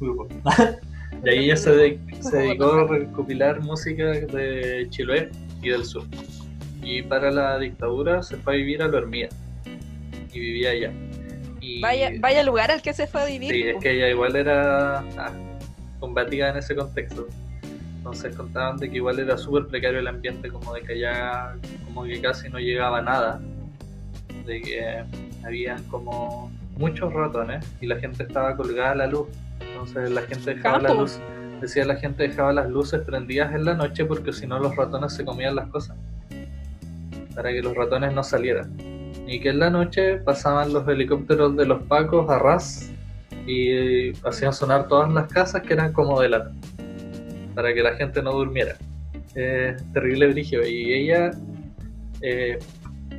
[0.00, 0.28] grupo.
[1.24, 5.30] Y ahí ella se, de- se dedicó a recopilar música de Chiloé
[5.62, 6.04] y del sur.
[6.82, 9.28] Y para la dictadura se fue a vivir a la Hormiga.
[10.32, 10.92] Y vivía allá.
[11.60, 13.50] Y, Vaya, vaya lugar al que se fue a vivir.
[13.52, 15.32] Sí, es que ella igual era ah,
[16.00, 17.26] combativa en ese contexto.
[18.04, 22.04] Entonces contaban de que igual era súper precario el ambiente, como de que allá como
[22.04, 23.40] que casi no llegaba nada.
[24.44, 25.02] De que
[25.42, 29.28] habían como muchos ratones y la gente estaba colgada a la luz.
[29.58, 31.18] Entonces la gente dejaba la luz,
[31.62, 35.14] decía la gente dejaba las luces prendidas en la noche porque si no los ratones
[35.14, 35.96] se comían las cosas.
[37.34, 38.76] Para que los ratones no salieran.
[39.26, 42.90] Y que en la noche pasaban los helicópteros de los pacos a ras
[43.46, 46.52] y hacían sonar todas las casas que eran como de lata
[47.54, 48.76] para que la gente no durmiera.
[49.34, 50.66] Eh, terrible brigio.
[50.66, 51.30] Y ella
[52.20, 52.58] eh,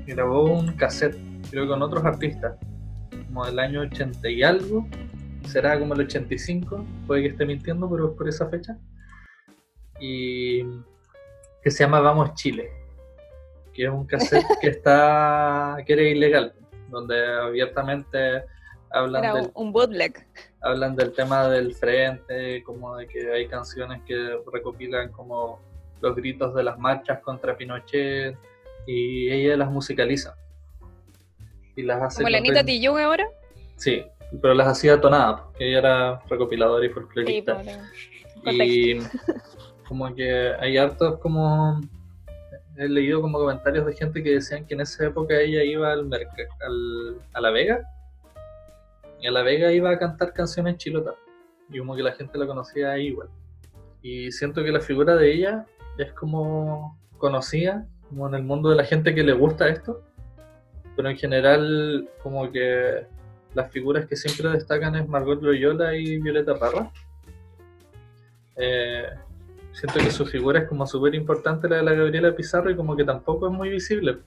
[0.05, 1.17] grabó un cassette,
[1.49, 2.57] creo con otros artistas,
[3.27, 4.88] como del año 80 y algo,
[5.47, 8.77] será como el 85, puede que esté mintiendo, pero es por esa fecha.
[9.99, 10.63] Y
[11.61, 12.69] que se llama Vamos Chile,
[13.73, 16.53] que es un cassette que está que era ilegal,
[16.89, 18.43] donde abiertamente
[18.91, 20.25] hablan Era del un bootleg.
[20.66, 25.59] Hablan del tema del frente, como de que hay canciones que recopilan como
[26.01, 28.36] los gritos de las marchas contra Pinochet
[28.88, 30.36] y ella las musicaliza.
[31.76, 33.28] Y las hace Como la Anita Tijoux ahora.
[33.76, 34.03] Sí,
[34.41, 37.61] pero las hacía tonadas, porque ella era recopiladora y folclorista.
[38.45, 38.97] y
[39.88, 41.80] como que hay hartos como
[42.76, 46.11] he leído como comentarios de gente que decían que en esa época ella iba al,
[46.11, 47.88] al a La Vega
[49.26, 51.15] a La Vega iba a cantar canciones chilotas
[51.69, 53.30] y como que la gente la conocía ahí igual
[54.01, 55.65] y siento que la figura de ella
[55.97, 60.01] es como conocida como en el mundo de la gente que le gusta esto
[60.95, 63.05] pero en general como que
[63.53, 66.91] las figuras que siempre destacan es Margot Loyola y Violeta Parra
[68.57, 69.07] eh,
[69.76, 72.95] siento que su figura es como súper importante la de la Gabriela Pizarro y como
[72.95, 74.19] que tampoco es muy visible.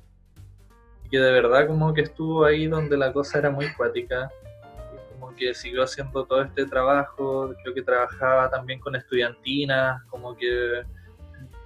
[1.04, 4.30] Y que de verdad como que estuvo ahí donde la cosa era muy cuática.
[5.38, 10.82] Que siguió haciendo todo este trabajo, creo que trabajaba también con estudiantinas, como que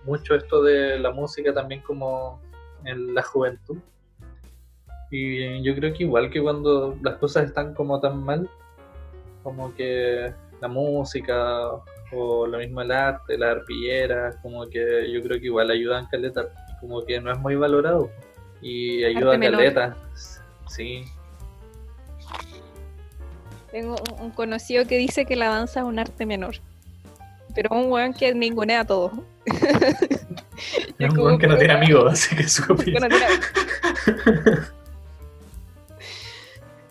[0.05, 2.41] mucho esto de la música también como
[2.85, 3.79] en la juventud.
[5.11, 8.49] Y yo creo que igual que cuando las cosas están como tan mal,
[9.43, 11.68] como que la música
[12.12, 16.47] o lo mismo el arte, la arpillera, como que yo creo que igual ayudan caleta,
[16.81, 18.11] como que no es muy valorado
[18.61, 19.97] y ayuda a caleta.
[20.68, 21.05] Sí,
[23.73, 26.57] Tengo un, un conocido que dice que la danza es un arte menor.
[27.55, 29.11] Pero un weón que ningunea todo.
[29.47, 33.03] es un weón que no tiene amigos, así que su opinión.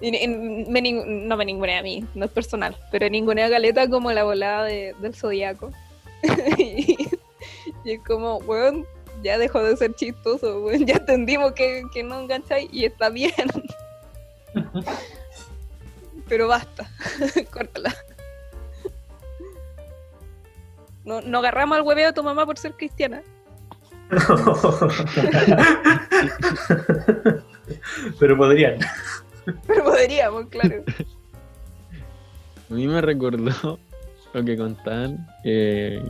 [0.01, 4.11] me nin- no me ningunea a mí, no es personal, pero ningunea a Galeta como
[4.11, 5.71] la volada de- del zodiaco.
[6.57, 6.97] y,
[7.85, 8.85] y es como, weón,
[9.23, 13.31] ya dejó de ser chistoso, weón, ya entendimos que, que no engancháis y está bien.
[16.31, 16.87] Pero basta,
[17.51, 17.93] córtala.
[21.03, 23.21] No, no agarramos al hueveo de tu mamá por ser cristiana.
[28.17, 28.79] Pero podrían.
[29.67, 30.83] Pero podríamos, claro.
[32.69, 33.77] A mí me recordó
[34.33, 36.01] lo que contaban, eh,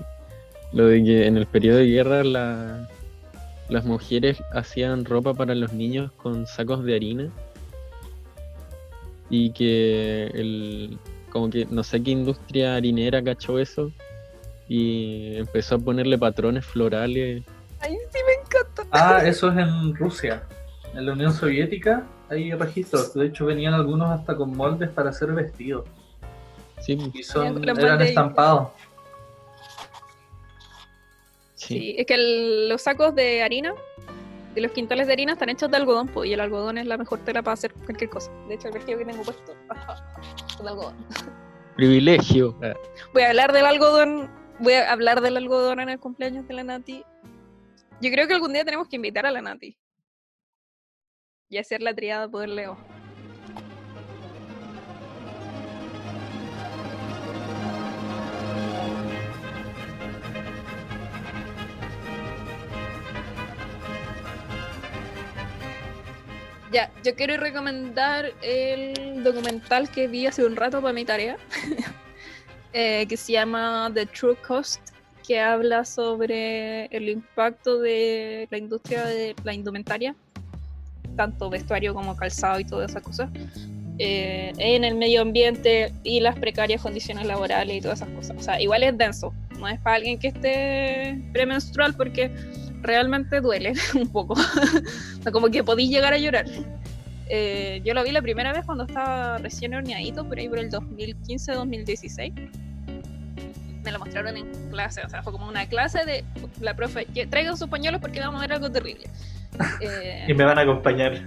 [0.71, 2.87] lo de que en el periodo de guerra la-
[3.69, 7.31] las mujeres hacían ropa para los niños con sacos de harina
[9.31, 10.99] y que el,
[11.31, 13.91] como que no sé qué industria harinera cachó eso
[14.67, 17.43] y empezó a ponerle patrones florales.
[17.79, 18.83] Ay, sí me encanta.
[18.91, 20.43] Ah, eso es en Rusia.
[20.93, 23.13] En la Unión Soviética hay registros.
[23.13, 25.85] De hecho, venían algunos hasta con moldes para hacer vestidos.
[26.81, 28.69] Sí, Y son, eran estampados.
[31.55, 31.77] sí.
[31.79, 33.73] Sí, es que el- los sacos de harina,
[34.53, 36.97] de los quintales de harina, están hechos de algodón, po, y el algodón es la
[36.97, 38.31] mejor tela para hacer cualquier cosa.
[38.47, 39.51] De hecho, el vestido que tengo puesto
[40.49, 40.95] es de algodón.
[41.75, 42.57] Privilegio.
[43.13, 44.29] Voy a hablar del algodón,
[44.59, 47.03] voy a hablar del algodón en el cumpleaños de la Nati.
[48.01, 49.77] Yo creo que algún día tenemos que invitar a la Nati.
[51.49, 52.77] Y hacer la triada Poder Leo.
[66.71, 71.35] Ya, yo quiero recomendar el documental que vi hace un rato para mi tarea,
[72.73, 74.79] eh, que se llama The True Cost,
[75.27, 80.15] que habla sobre el impacto de la industria de la indumentaria,
[81.17, 83.29] tanto vestuario como calzado y todas esas cosas,
[83.99, 88.37] eh, en el medio ambiente y las precarias condiciones laborales y todas esas cosas.
[88.37, 92.31] O sea, igual es denso, no es para alguien que esté premenstrual porque
[92.81, 94.35] realmente duele un poco.
[95.31, 96.45] Como que podí llegar a llorar.
[97.29, 100.69] Eh, yo lo vi la primera vez cuando estaba recién horneadito, por ahí por el
[100.69, 102.49] 2015-2016.
[103.83, 106.23] Me lo mostraron en clase, o sea, fue como una clase de
[106.59, 109.05] la profe, traigan sus pañuelos porque vamos a ver algo terrible.
[109.81, 111.21] Eh, Y me van a acompañar.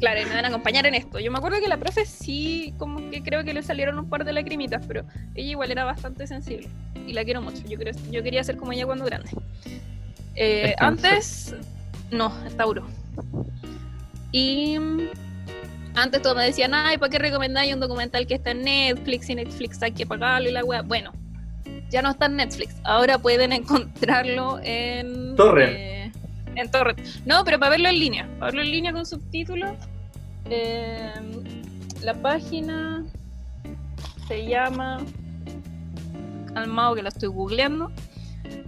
[0.00, 1.20] Claro, y me van a acompañar en esto.
[1.20, 4.24] Yo me acuerdo que la profe sí, como que creo que le salieron un par
[4.24, 5.04] de lagrimitas, pero
[5.36, 6.68] ella igual era bastante sensible.
[7.06, 7.62] Y la quiero mucho.
[7.68, 9.30] Yo, creo, yo quería ser como ella cuando grande.
[10.34, 11.54] Eh, antes,
[12.10, 12.86] no, Tauro.
[14.32, 14.76] Y
[15.94, 19.34] antes todos me decían, ay, ¿para qué recomendáis un documental que está en Netflix y
[19.34, 20.82] Netflix hay que pagarlo y la wea?
[20.82, 21.12] Bueno,
[21.90, 22.74] ya no está en Netflix.
[22.84, 25.36] Ahora pueden encontrarlo en...
[25.36, 25.76] Torrent.
[25.76, 26.12] eh,
[26.54, 26.98] en Torrent.
[27.26, 28.26] No, pero para verlo en línea.
[28.38, 29.72] Para verlo en línea con subtítulos.
[30.50, 31.12] eh,
[32.02, 33.04] la página
[34.28, 34.98] se llama...
[36.54, 37.90] Calmado que la estoy googleando.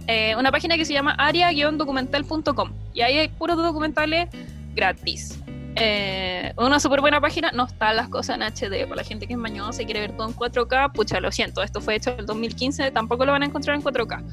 [0.07, 2.71] Eh, una página que se llama aria-documental.com.
[2.93, 4.29] Y ahí hay puros documentales
[4.75, 5.39] gratis.
[5.77, 8.87] Eh, una súper buena página, no están las cosas en HD.
[8.87, 11.61] Para la gente que es mañosa y quiere ver todo en 4K, pucha, lo siento,
[11.61, 14.23] esto fue hecho en el 2015, tampoco lo van a encontrar en 4K.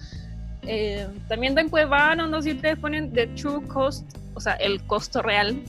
[0.65, 5.21] Eh, también en Cuevana, donde si ustedes ponen The True Cost, o sea, el costo
[5.23, 5.61] real,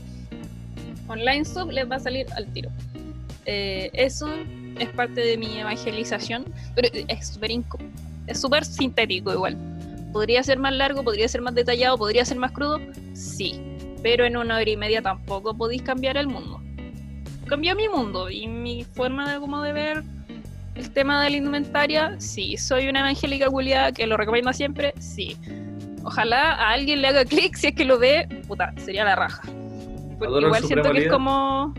[1.07, 2.69] online sub les va a salir al tiro.
[3.45, 4.27] Eh, eso
[4.79, 7.51] es parte de mi evangelización, pero es súper
[8.27, 9.57] es súper sintético igual.
[10.13, 11.03] ¿Podría ser más largo?
[11.03, 11.97] ¿Podría ser más detallado?
[11.97, 12.79] ¿Podría ser más crudo?
[13.13, 13.59] Sí,
[14.03, 16.61] pero en una hora y media tampoco podéis cambiar el mundo.
[17.47, 20.03] Cambió mi mundo y mi forma de, como de ver
[20.75, 22.15] el tema de la indumentaria.
[22.19, 24.93] Sí, soy una evangélica culiada que lo recomienda siempre.
[24.99, 25.35] Sí.
[26.03, 28.27] Ojalá a alguien le haga clic si es que lo ve.
[28.47, 29.41] Puta, sería la raja.
[30.19, 31.11] Porque igual siento que es Líder.
[31.11, 31.73] como.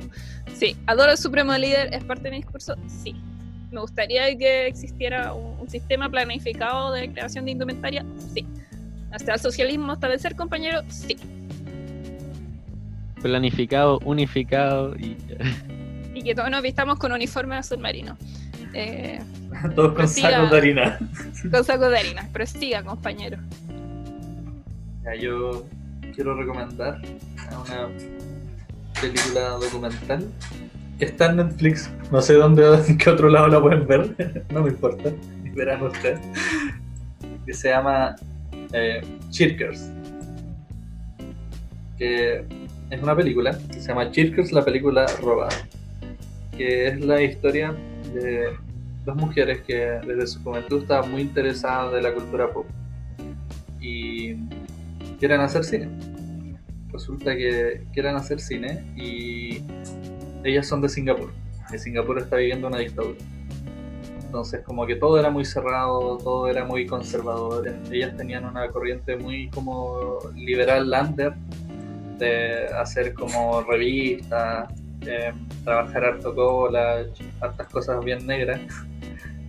[0.55, 2.75] Sí, adoro al Supremo Líder, es parte de mi discurso.
[2.87, 3.15] Sí.
[3.71, 8.05] Me gustaría que existiera un, un sistema planificado de creación de indumentaria.
[8.35, 8.47] Sí.
[9.11, 10.83] Hasta el socialismo establecer, compañero.
[10.89, 11.17] Sí.
[13.23, 15.17] Planificado, unificado y
[16.15, 18.17] Y que todos nos vistamos con uniforme azul marino.
[18.75, 19.21] Eh,
[19.75, 20.31] Todos con Siga.
[20.31, 20.99] sacos de harina.
[21.51, 22.29] con saco de harina.
[22.33, 23.39] Pero siga, compañero.
[25.05, 25.65] Ya, yo
[26.15, 27.01] quiero recomendar
[27.51, 27.89] una
[29.01, 30.29] película documental
[30.99, 31.91] que está en Netflix.
[32.11, 35.11] No sé dónde, en qué otro lado la pueden ver, no me importa,
[35.55, 36.21] verán ustedes.
[37.47, 38.17] Que se llama
[38.73, 39.03] eh.
[41.99, 42.45] Que
[42.91, 45.55] es una película que se llama Chirkers, la película robada.
[46.57, 47.75] Que es la historia
[48.13, 48.57] de
[49.05, 52.67] dos mujeres que desde su juventud estaban muy interesadas de la cultura pop.
[53.81, 54.37] Y
[55.19, 55.89] quieren hacer cine.
[56.93, 59.63] Resulta que quieren hacer cine y
[60.45, 61.33] ellas son de Singapur.
[61.73, 63.19] Y Singapur está viviendo una dictadura.
[64.35, 67.73] Entonces como que todo era muy cerrado, todo era muy conservador.
[67.93, 71.35] Ellas tenían una corriente muy como liberal lander
[72.19, 74.69] de hacer como revistas
[75.03, 75.33] eh,
[75.63, 77.07] trabajar harto cola,
[77.41, 78.61] hartas cosas bien negras,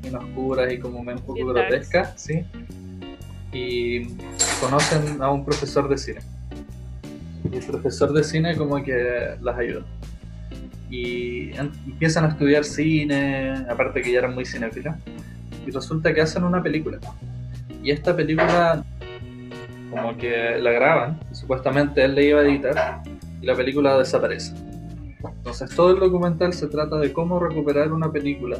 [0.03, 2.45] bien oscuras y como un poco grotescas, ¿sí?
[3.51, 4.05] Y
[4.61, 6.19] conocen a un profesor de cine.
[7.51, 9.83] Y el profesor de cine como que las ayuda.
[10.89, 14.95] Y em- empiezan a estudiar cine, aparte que ya eran muy cinéfilos,
[15.65, 16.99] y resulta que hacen una película.
[17.83, 18.83] Y esta película
[19.89, 23.03] como que la graban, y supuestamente él le iba a editar,
[23.41, 24.53] y la película desaparece.
[25.23, 28.57] Entonces todo el documental se trata de cómo recuperar una película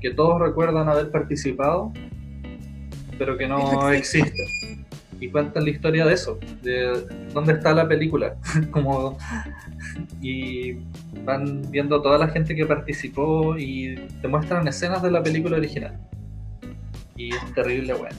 [0.00, 1.92] que todos recuerdan haber participado,
[3.18, 4.44] pero que no existe.
[5.18, 8.36] Y cuentan la historia de eso, de dónde está la película.
[8.70, 9.16] como,
[10.20, 10.74] y
[11.24, 15.98] van viendo toda la gente que participó y te muestran escenas de la película original.
[17.16, 18.16] Y es terrible bueno.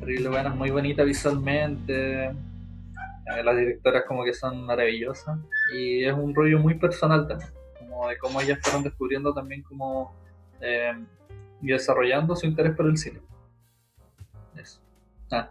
[0.00, 2.26] Terrible buena, es muy bonita visualmente.
[2.26, 5.38] Eh, Las directoras como que son maravillosas.
[5.74, 7.50] Y es un rollo muy personal también.
[7.78, 10.14] Como de cómo ellas fueron descubriendo también como
[10.60, 10.92] eh,
[11.60, 13.20] y desarrollando su interés por el cine.
[14.56, 14.80] Eso.
[15.30, 15.50] Ah,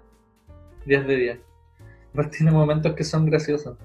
[0.87, 1.39] 10 de 10.
[2.13, 3.77] Pues tiene momentos que son graciosos.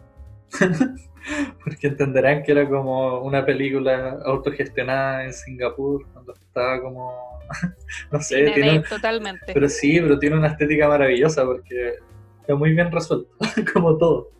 [1.64, 7.40] Porque entenderán que era como una película autogestionada en Singapur, cuando estaba como.
[8.12, 9.52] no sé, Cine tiene, totalmente.
[9.52, 11.94] pero sí, pero tiene una estética maravillosa porque
[12.40, 13.30] está muy bien resuelto,
[13.72, 14.30] como todo.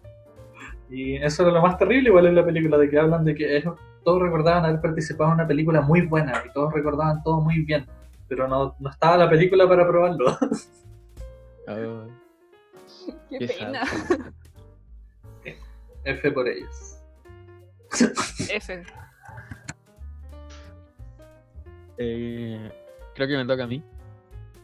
[0.91, 3.57] Y eso era lo más terrible, igual en la película, de que hablan de que
[3.57, 7.61] ellos todos recordaban haber participado en una película muy buena y todos recordaban todo muy
[7.65, 7.87] bien,
[8.29, 10.37] pero no, no estaba la película para probarlo.
[11.69, 12.07] Oh,
[13.31, 13.83] Qué qué pena.
[16.05, 16.99] F por ellos.
[18.51, 18.83] F.
[21.99, 22.73] Eh,
[23.15, 23.83] creo que me toca a mí.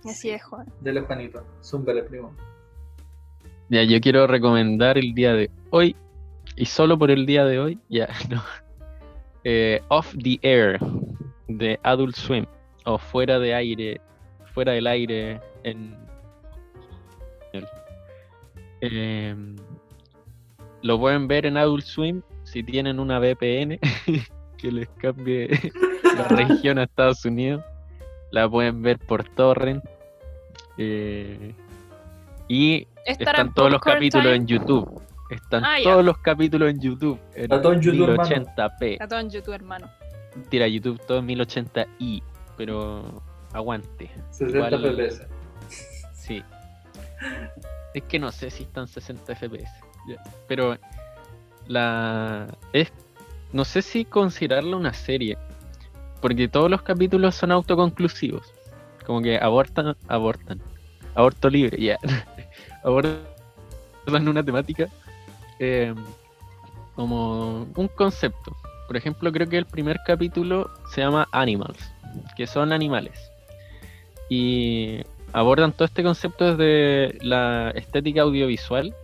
[0.05, 0.67] Así es, Juan.
[0.81, 2.35] Dele Juanito, zúmbale primo.
[3.69, 5.95] Ya, yo quiero recomendar el día de hoy,
[6.57, 8.43] y solo por el día de hoy, ya, no.
[9.45, 10.79] Eh, Off the Air,
[11.49, 12.47] de Adult Swim,
[12.85, 14.01] o Fuera de Aire,
[14.53, 15.97] Fuera del Aire en...
[18.81, 19.35] Eh,
[20.83, 23.79] lo pueden ver en Adult Swim si tienen una VPN
[24.59, 25.49] que les cambie
[26.17, 27.63] la región a Estados Unidos.
[28.31, 29.83] La pueden ver por torrent.
[30.77, 31.55] eh,
[32.49, 34.37] y están todos los capítulos Time.
[34.37, 35.03] en YouTube.
[35.31, 37.19] Están Ah, todos los capítulos en YouTube.
[37.35, 38.31] En Está todo en YouTube, hermano.
[38.31, 38.93] 1080p.
[38.93, 39.91] Está todo en YouTube, hermano.
[40.49, 42.23] Tira YouTube todo en 1080i.
[42.57, 43.23] Pero
[43.53, 44.11] aguante.
[44.31, 45.27] 60 Igual- FPS.
[46.15, 46.43] Sí.
[47.99, 49.73] Es que no sé si están 60 FPS.
[50.47, 50.79] Pero
[51.67, 52.47] la.
[52.73, 52.93] Es.
[53.53, 55.37] No sé si considerarla una serie.
[56.21, 58.55] Porque todos los capítulos son autoconclusivos.
[59.05, 59.97] Como que abortan.
[60.07, 60.61] Abortan.
[61.17, 61.99] Aborto libre, ya.
[62.85, 64.89] Abordan una temática.
[65.59, 65.93] eh,
[66.95, 68.57] como un concepto.
[68.87, 71.81] Por ejemplo, creo que el primer capítulo se llama Animals.
[72.37, 73.19] Que son animales.
[74.31, 75.03] Y
[75.39, 78.95] abordan todo este concepto desde la estética audiovisual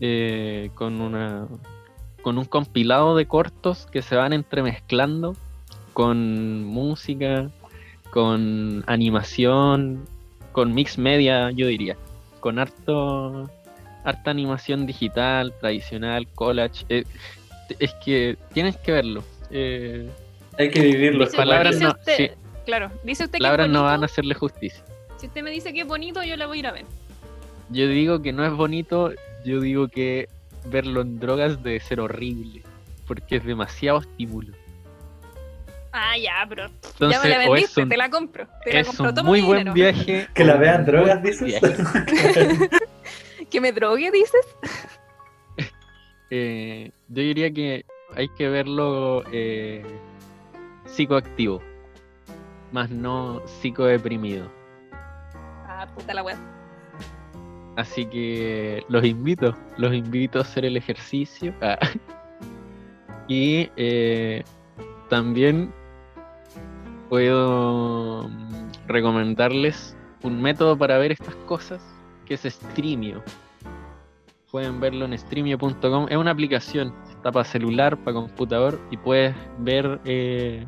[0.00, 1.46] eh, con una
[2.22, 5.36] con un compilado de cortos que se van entremezclando
[5.92, 7.50] con música,
[8.10, 10.06] con animación,
[10.52, 11.96] con mix media, yo diría,
[12.40, 13.50] con harto
[14.04, 16.84] harta animación digital, tradicional, collage.
[16.88, 17.04] eh,
[17.78, 19.22] es que tienes que verlo.
[19.50, 20.08] eh,
[20.58, 21.24] Hay que vivirlo.
[21.26, 22.30] Dice- palabras dice no- usted- sí.
[22.64, 24.82] Claro, dice usted que palabras no van a hacerle justicia.
[25.24, 26.84] Si usted me dice que es bonito, yo la voy a ir a ver.
[27.70, 29.10] Yo digo que no es bonito,
[29.42, 30.28] yo digo que
[30.66, 32.60] verlo en drogas debe ser horrible,
[33.06, 34.52] porque es demasiado estímulo.
[35.92, 38.46] Ah, ya, pero Entonces, ya me la vendiste, un, te la compro.
[38.64, 39.72] Te la es compro, un toma muy mi buen dinero.
[39.72, 40.28] viaje.
[40.34, 41.58] Que la vean drogas, dices.
[43.50, 44.46] ¿Que me drogue, dices?
[46.30, 47.84] Eh, yo diría que
[48.16, 49.84] hay que verlo eh,
[50.86, 51.62] psicoactivo,
[52.72, 54.50] más no psicodeprimido.
[55.76, 56.36] Ah, puta la weá.
[57.76, 61.54] Así que los invito, los invito a hacer el ejercicio.
[61.60, 61.78] Ah.
[63.26, 64.44] Y eh,
[65.08, 65.72] también
[67.08, 71.82] puedo mm, recomendarles un método para ver estas cosas
[72.26, 73.22] que es Streamio.
[74.50, 76.06] Pueden verlo en streamio.com.
[76.10, 80.66] Es una aplicación, está para celular, para computador y puedes ver, eh,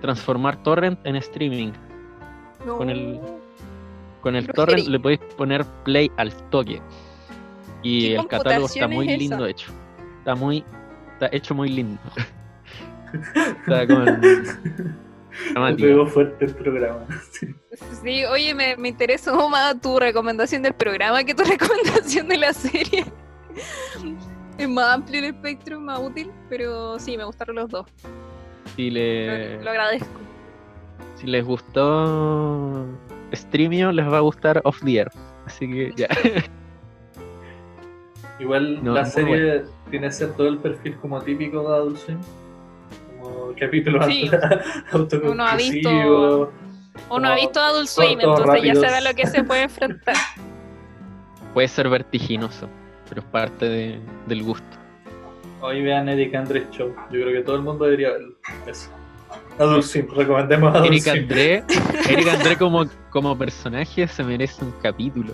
[0.00, 1.70] transformar torrent en streaming.
[2.66, 3.20] Con el-
[4.22, 6.80] Con el torrent le podéis poner play al toque.
[7.82, 9.50] Y ¿Qué el catálogo está muy es lindo esa?
[9.50, 9.72] hecho.
[10.18, 10.64] Está muy.
[11.14, 12.00] Está hecho muy lindo.
[13.60, 14.20] está con.
[15.76, 17.04] Pegó fuerte el programa.
[18.04, 22.52] Sí, oye, me, me interesó más tu recomendación del programa que tu recomendación de la
[22.52, 23.06] serie.
[24.58, 27.86] Es más amplio el espectro, más útil, pero sí, me gustaron los dos.
[28.76, 30.20] Si, Lo, le, lo agradezco.
[31.14, 32.86] si les gustó
[33.32, 35.14] Streamio, les va a gustar Off the Earth.
[35.46, 36.08] Así que ya.
[38.38, 42.18] Igual No, la serie tiene que ser todo el perfil como típico de Adult Swim.
[43.20, 44.30] Como capítulos Sí.
[45.24, 46.52] Uno ha visto- Uno
[47.28, 48.80] ha Como visto Adult Swim, entonces ya rápidos.
[48.84, 50.16] sabe a lo que se puede enfrentar.
[51.54, 52.66] Puede ser vertiginoso,
[53.08, 54.66] pero es parte de- del gusto.
[55.60, 56.88] Hoy vean Eric Andrés Show.
[57.10, 58.34] Yo creo que todo el mundo debería verlo.
[58.66, 58.90] Eso.
[59.58, 61.08] Adult Swim, recomendemos Adult Eric.
[61.08, 61.64] André,
[62.08, 65.32] Eric André como, como personaje se merece un capítulo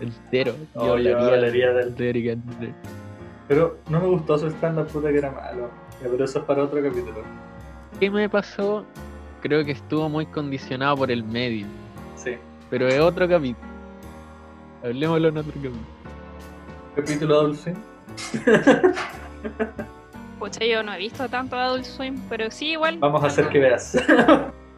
[0.00, 0.54] entero.
[0.74, 1.94] Oh, yo hablaría de él.
[1.94, 2.74] de Eric André.
[3.48, 5.70] Pero no me gustó su stand-up, puta que era malo.
[6.00, 7.22] Pero eso es para otro capítulo.
[7.98, 8.84] ¿Qué me pasó?
[9.42, 11.66] Creo que estuvo muy condicionado por el medio.
[12.16, 12.36] Sí.
[12.70, 13.68] Pero es otro capítulo.
[14.82, 15.82] Hablemoslo en otro capítulo.
[16.96, 17.76] Capítulo Swim.
[20.40, 22.96] Pucha, yo no he visto tanto Adult Swim, pero sí, igual.
[22.96, 23.96] Vamos a hacer que veas.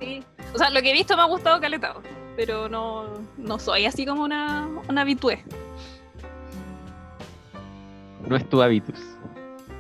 [0.00, 0.20] Sí.
[0.52, 2.02] O sea, lo que he visto me ha gustado caletado,
[2.34, 3.04] pero no,
[3.38, 5.44] no soy así como una, una habitué.
[8.26, 8.98] No es tu hábitus.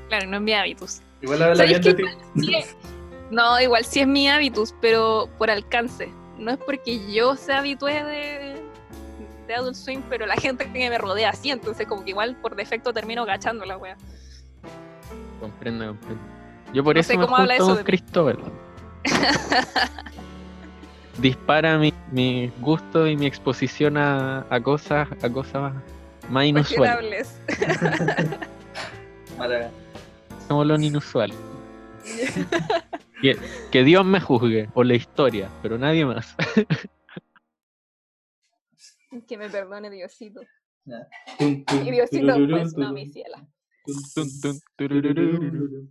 [0.06, 1.00] Claro, no es mi hábitus.
[1.22, 2.64] Igual habla ¿Sabéis bien de ti.
[3.32, 6.08] No, igual sí es mi hábitus, pero por alcance.
[6.38, 8.62] No es porque yo sea habitué de,
[9.48, 12.54] de Adult Swim, pero la gente que me rodea sí, entonces como que igual por
[12.54, 13.96] defecto termino gachando la wea.
[15.42, 16.22] Comprendo, comprendo.
[16.72, 17.84] Yo por No eso sé me cómo habla junto eso con.
[17.84, 18.38] Cristóbal.
[21.18, 25.72] Dispara mi, mi gusto y mi exposición a, a cosas a cosas
[26.30, 27.40] más inusuales.
[30.46, 31.32] Como lo inusual.
[33.20, 33.36] Que,
[33.72, 36.36] que Dios me juzgue, o la historia, pero nadie más.
[39.26, 40.40] que me perdone Diosito.
[41.46, 43.44] Y Diosito, pues no, mi ciela.
[43.84, 45.88] Dun, dun, dun,